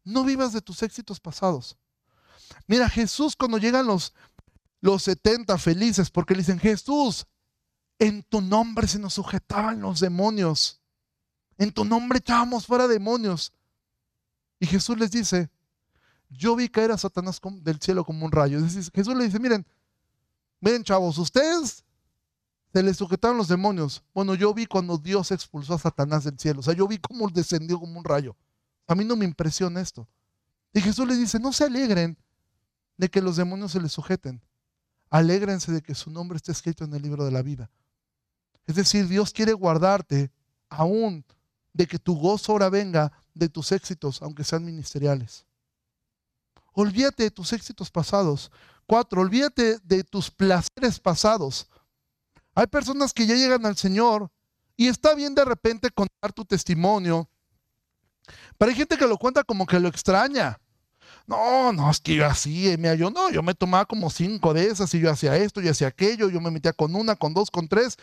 [0.02, 1.78] No vivas de tus éxitos pasados.
[2.66, 4.12] Mira, Jesús cuando llegan los,
[4.80, 7.26] los 70 felices, porque le dicen, Jesús,
[8.00, 10.80] en tu nombre se nos sujetaban los demonios.
[11.58, 13.52] En tu nombre echábamos fuera demonios.
[14.58, 15.50] Y Jesús les dice,
[16.28, 18.60] yo vi caer a Satanás del cielo como un rayo.
[18.60, 19.66] Jesús le dice, miren,
[20.60, 21.84] miren chavos, ustedes
[22.72, 24.02] se les sujetaron los demonios.
[24.12, 26.60] Bueno, yo vi cuando Dios expulsó a Satanás del cielo.
[26.60, 28.36] O sea, yo vi cómo descendió como un rayo.
[28.86, 30.06] A mí no me impresiona esto.
[30.72, 32.18] Y Jesús les dice, no se alegren
[32.98, 34.42] de que los demonios se les sujeten.
[35.08, 37.70] Alégrense de que su nombre esté escrito en el libro de la vida.
[38.66, 40.30] Es decir, Dios quiere guardarte
[40.68, 41.24] aún
[41.72, 45.45] de que tu gozo ahora venga de tus éxitos, aunque sean ministeriales.
[46.78, 48.50] Olvídate de tus éxitos pasados.
[48.86, 51.66] Cuatro, olvídate de tus placeres pasados.
[52.54, 54.30] Hay personas que ya llegan al Señor
[54.76, 57.30] y está bien de repente contar tu testimonio,
[58.58, 60.60] pero hay gente que lo cuenta como que lo extraña.
[61.26, 64.66] No, no, es que yo así, mira, yo no, yo me tomaba como cinco de
[64.66, 67.50] esas y yo hacía esto, y hacía aquello, yo me metía con una, con dos,
[67.50, 67.96] con tres.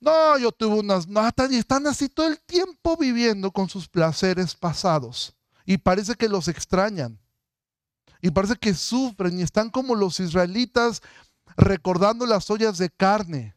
[0.00, 1.06] No, yo tuve unas...
[1.06, 5.36] No, y están así todo el tiempo viviendo con sus placeres pasados.
[5.64, 7.21] Y parece que los extrañan.
[8.22, 11.02] Y parece que sufren y están como los israelitas
[11.56, 13.54] recordando las ollas de carne.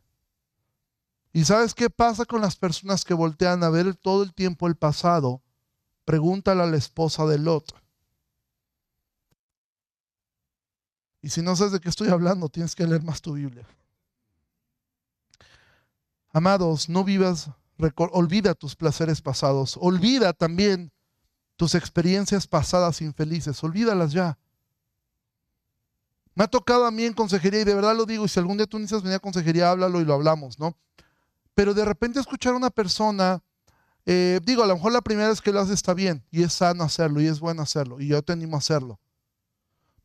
[1.32, 4.76] ¿Y sabes qué pasa con las personas que voltean a ver todo el tiempo el
[4.76, 5.44] pasado?
[6.04, 7.76] Pregúntale a la esposa de Lot.
[11.22, 13.68] Y si no sabes de qué estoy hablando, tienes que leer más tu Biblia.
[16.32, 17.52] Amados, no vivas,
[17.96, 20.92] olvida tus placeres pasados, olvida también
[21.56, 24.38] tus experiencias pasadas infelices, olvídalas ya.
[26.36, 28.58] Me ha tocado a mí en consejería, y de verdad lo digo, y si algún
[28.58, 30.78] día tú necesitas venir a consejería, háblalo y lo hablamos, ¿no?
[31.54, 33.42] Pero de repente escuchar a una persona,
[34.06, 36.54] eh, digo, a lo mejor la primera vez que lo hace está bien, y es
[36.54, 39.00] sano hacerlo, y es bueno hacerlo, y yo te animo a hacerlo.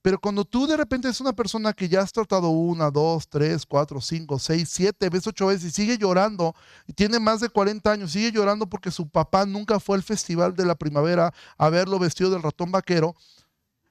[0.03, 3.67] Pero cuando tú de repente es una persona que ya has tratado una, dos, tres,
[3.67, 6.55] cuatro, cinco, seis, siete veces, ocho veces y sigue llorando,
[6.87, 10.57] y tiene más de 40 años, sigue llorando porque su papá nunca fue al festival
[10.57, 13.15] de la primavera a verlo vestido del ratón vaquero,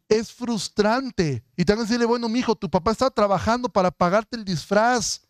[0.09, 1.43] es frustrante.
[1.55, 5.21] Y a decirle, bueno, mi hijo, tu papá está trabajando para pagarte el disfraz.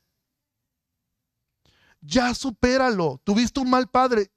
[2.01, 3.19] Ya supéralo.
[3.25, 4.31] Tuviste un mal padre.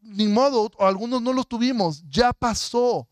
[0.00, 2.04] Ni modo, o algunos no los tuvimos.
[2.08, 3.08] Ya pasó.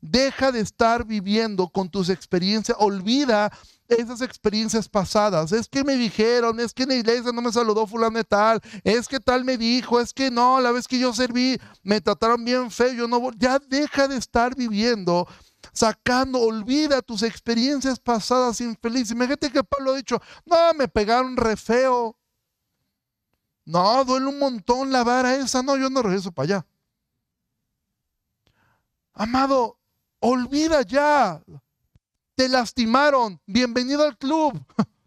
[0.00, 2.76] Deja de estar viviendo con tus experiencias.
[2.80, 3.52] Olvida
[3.86, 5.52] esas experiencias pasadas.
[5.52, 8.60] Es que me dijeron, es que en la iglesia no me saludó fulano de tal,
[8.84, 12.44] es que tal me dijo, es que no, la vez que yo serví me trataron
[12.44, 15.26] bien feo, yo no ya deja de estar viviendo
[15.72, 19.12] sacando, olvida tus experiencias pasadas infelices.
[19.12, 22.16] Imagínate que Pablo ha dicho, no, me pegaron re feo.
[23.64, 25.62] No, duele un montón la vara esa.
[25.62, 26.66] No, yo no regreso para allá.
[29.14, 29.78] Amado,
[30.18, 31.42] olvida ya.
[32.34, 33.40] Te lastimaron.
[33.46, 34.60] Bienvenido al club.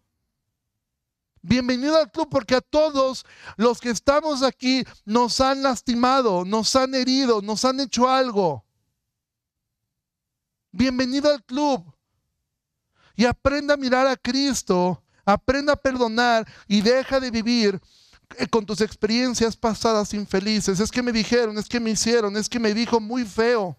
[1.42, 3.26] Bienvenido al club porque a todos
[3.58, 8.63] los que estamos aquí nos han lastimado, nos han herido, nos han hecho algo.
[10.74, 11.86] Bienvenido al club.
[13.16, 17.80] Y aprenda a mirar a Cristo, aprenda a perdonar y deja de vivir
[18.40, 20.80] eh, con tus experiencias pasadas infelices.
[20.80, 23.78] Es que me dijeron, es que me hicieron, es que me dijo muy feo.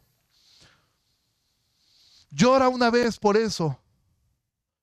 [2.30, 3.76] Llora una vez por eso.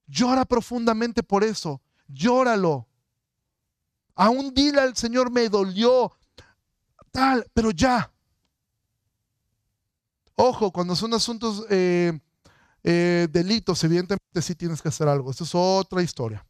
[0.06, 1.82] Llora profundamente por eso.
[2.10, 2.90] Llóralo.
[4.16, 6.12] Aún dile al Señor, me dolió.
[7.12, 8.11] Tal, pero ya.
[10.44, 12.20] Ojo, cuando son asuntos, eh,
[12.84, 15.30] eh, delitos, evidentemente sí tienes que hacer algo.
[15.30, 16.44] Eso es otra historia.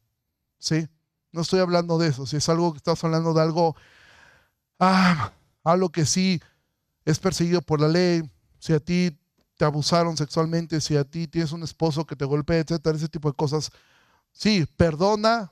[0.57, 0.87] ¿Sí?
[1.33, 2.25] No estoy hablando de eso.
[2.25, 3.75] Si es algo que estás hablando de algo,
[4.79, 5.33] ah,
[5.65, 6.41] algo que sí
[7.03, 8.23] es perseguido por la ley,
[8.59, 9.19] si a ti
[9.57, 13.29] te abusaron sexualmente, si a ti tienes un esposo que te golpea, etcétera, ese tipo
[13.29, 13.71] de cosas.
[14.31, 15.51] Sí, perdona,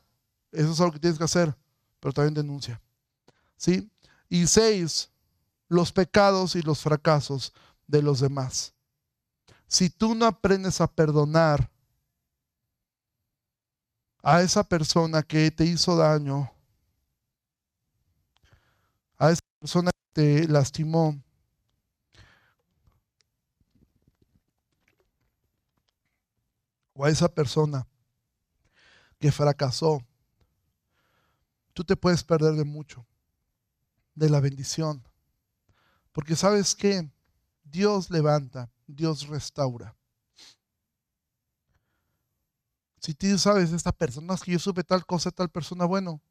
[0.54, 1.54] eso es algo que tienes que hacer,
[2.00, 2.82] pero también denuncia.
[3.58, 3.92] ¿Sí?
[4.30, 5.10] Y seis,
[5.68, 7.52] los pecados y los fracasos
[7.90, 8.76] de los demás.
[9.68, 11.72] Si tú no aprendes a perdonar
[14.22, 16.52] a esa persona que te hizo daño,
[19.18, 21.20] a esa persona que te lastimó,
[26.94, 27.88] o a esa persona
[29.20, 30.06] que fracasó,
[31.74, 33.08] tú te puedes perder de mucho,
[34.14, 35.04] de la bendición.
[36.12, 37.10] Porque sabes qué,
[37.72, 39.96] Dios levanta, Dios restaura.
[43.00, 46.22] Si tú sabes, esta persona es que yo supe tal cosa, tal persona, bueno,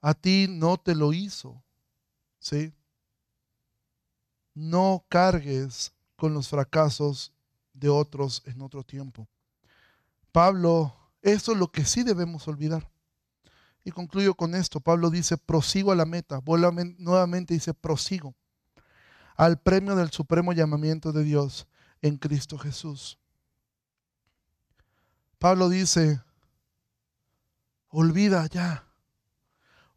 [0.00, 1.62] a ti no te lo hizo.
[2.40, 2.74] ¿Sí?
[4.54, 7.32] No cargues con los fracasos
[7.72, 9.28] de otros en otro tiempo.
[10.32, 12.90] Pablo, eso es lo que sí debemos olvidar.
[13.84, 14.80] Y concluyo con esto.
[14.80, 16.42] Pablo dice, prosigo a la meta.
[16.98, 18.34] nuevamente dice, prosigo
[19.42, 21.66] al premio del supremo llamamiento de Dios
[22.00, 23.18] en Cristo Jesús.
[25.40, 26.22] Pablo dice,
[27.88, 28.86] olvida ya,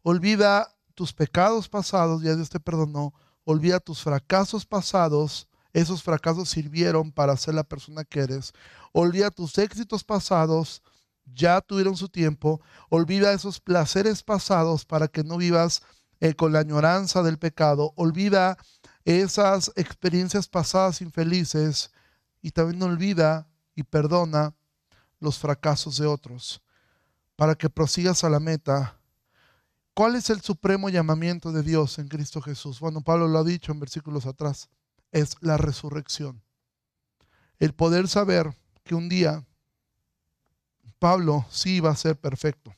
[0.02, 7.12] olvida tus pecados pasados, ya Dios te perdonó, olvida tus fracasos pasados, esos fracasos sirvieron
[7.12, 8.52] para ser la persona que eres,
[8.90, 10.82] olvida tus éxitos pasados,
[11.24, 15.82] ya tuvieron su tiempo, olvida esos placeres pasados para que no vivas
[16.18, 18.56] eh, con la añoranza del pecado, olvida
[19.06, 21.92] esas experiencias pasadas infelices
[22.42, 24.52] y también olvida y perdona
[25.20, 26.60] los fracasos de otros
[27.36, 28.98] para que prosigas a la meta.
[29.94, 32.80] ¿Cuál es el supremo llamamiento de Dios en Cristo Jesús?
[32.80, 34.68] Bueno, Pablo lo ha dicho en versículos atrás,
[35.12, 36.42] es la resurrección.
[37.58, 39.46] El poder saber que un día
[40.98, 42.74] Pablo sí iba a ser perfecto.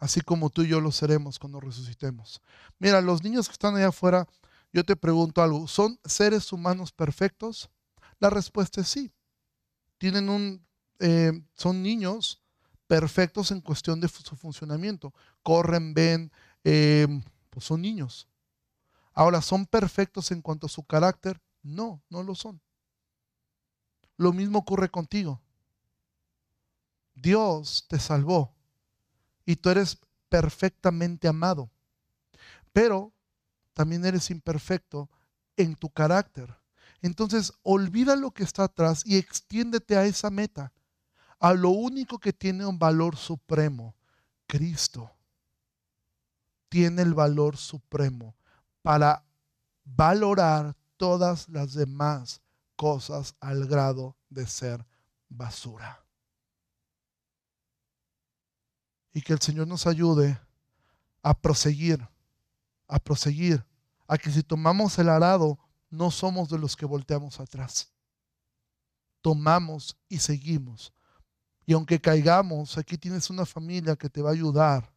[0.00, 2.40] así como tú y yo lo seremos cuando resucitemos.
[2.78, 4.28] Mira, los niños que están allá afuera,
[4.72, 7.70] yo te pregunto algo, ¿son seres humanos perfectos?
[8.18, 9.12] La respuesta es sí.
[9.98, 10.66] Tienen un,
[10.98, 12.42] eh, son niños
[12.86, 15.14] perfectos en cuestión de su funcionamiento.
[15.42, 16.32] Corren, ven,
[16.64, 17.06] eh,
[17.50, 18.28] pues son niños.
[19.12, 21.40] Ahora, ¿son perfectos en cuanto a su carácter?
[21.62, 22.60] No, no lo son.
[24.16, 25.40] Lo mismo ocurre contigo.
[27.14, 28.54] Dios te salvó
[29.44, 29.98] y tú eres
[30.28, 31.70] perfectamente amado.
[32.72, 33.12] Pero
[33.78, 35.08] también eres imperfecto
[35.56, 36.52] en tu carácter.
[37.00, 40.72] Entonces, olvida lo que está atrás y extiéndete a esa meta,
[41.38, 43.94] a lo único que tiene un valor supremo,
[44.48, 45.12] Cristo.
[46.68, 48.34] Tiene el valor supremo
[48.82, 49.24] para
[49.84, 52.42] valorar todas las demás
[52.74, 54.84] cosas al grado de ser
[55.28, 56.04] basura.
[59.12, 60.36] Y que el Señor nos ayude
[61.22, 62.08] a proseguir,
[62.88, 63.67] a proseguir,
[64.08, 65.58] a que si tomamos el arado,
[65.90, 67.92] no somos de los que volteamos atrás.
[69.20, 70.92] Tomamos y seguimos.
[71.66, 74.90] Y aunque caigamos, aquí tienes una familia que te va a ayudar.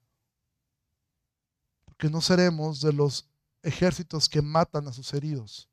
[1.84, 3.28] Porque no seremos de los
[3.62, 5.68] ejércitos que matan a sus heridos.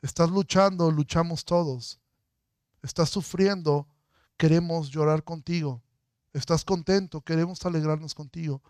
[0.00, 2.00] Estás luchando, luchamos todos.
[2.82, 3.86] Estás sufriendo,
[4.38, 5.82] queremos llorar contigo.
[6.32, 8.62] Estás contento, queremos alegrarnos contigo.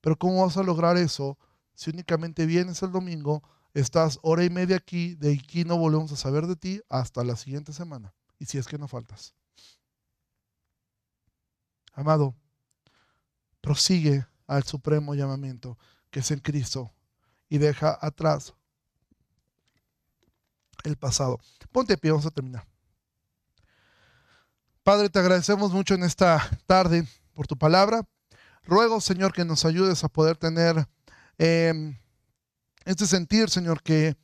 [0.00, 1.36] Pero ¿cómo vas a lograr eso
[1.80, 6.16] si únicamente vienes el domingo, estás hora y media aquí, de aquí no volvemos a
[6.16, 8.12] saber de ti hasta la siguiente semana?
[8.38, 9.34] Y si es que no faltas.
[11.94, 12.34] Amado,
[13.62, 15.78] prosigue al supremo llamamiento
[16.10, 16.92] que es en Cristo
[17.48, 18.52] y deja atrás
[20.84, 21.40] el pasado.
[21.72, 22.66] Ponte pie, vamos a terminar.
[24.82, 28.06] Padre, te agradecemos mucho en esta tarde por tu palabra.
[28.64, 30.86] Ruego, Señor, que nos ayudes a poder tener
[31.40, 31.96] em,
[32.84, 34.14] este sentir, Señor, que,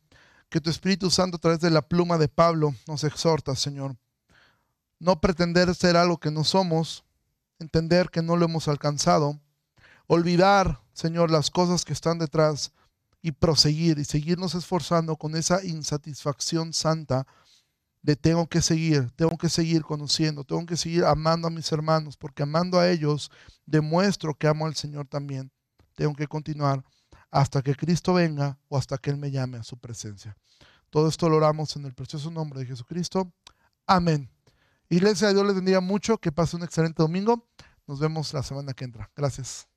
[0.51, 3.97] que tu Espíritu Santo a través de la pluma de Pablo nos exhorta, Señor.
[4.99, 7.05] No pretender ser algo que no somos,
[7.59, 9.41] entender que no lo hemos alcanzado,
[10.07, 12.73] olvidar, Señor, las cosas que están detrás
[13.23, 17.27] y proseguir y seguirnos esforzando con esa insatisfacción santa
[18.03, 22.17] de tengo que seguir, tengo que seguir conociendo, tengo que seguir amando a mis hermanos,
[22.17, 23.31] porque amando a ellos
[23.65, 25.51] demuestro que amo al Señor también.
[25.95, 26.85] Tengo que continuar
[27.31, 30.37] hasta que Cristo venga o hasta que Él me llame a su presencia.
[30.91, 33.33] Todo esto lo oramos en el precioso nombre de Jesucristo.
[33.87, 34.31] Amén.
[34.89, 37.49] Iglesia, Dios les bendiga mucho, que pase un excelente domingo.
[37.87, 39.11] Nos vemos la semana que entra.
[39.17, 39.69] Gracias.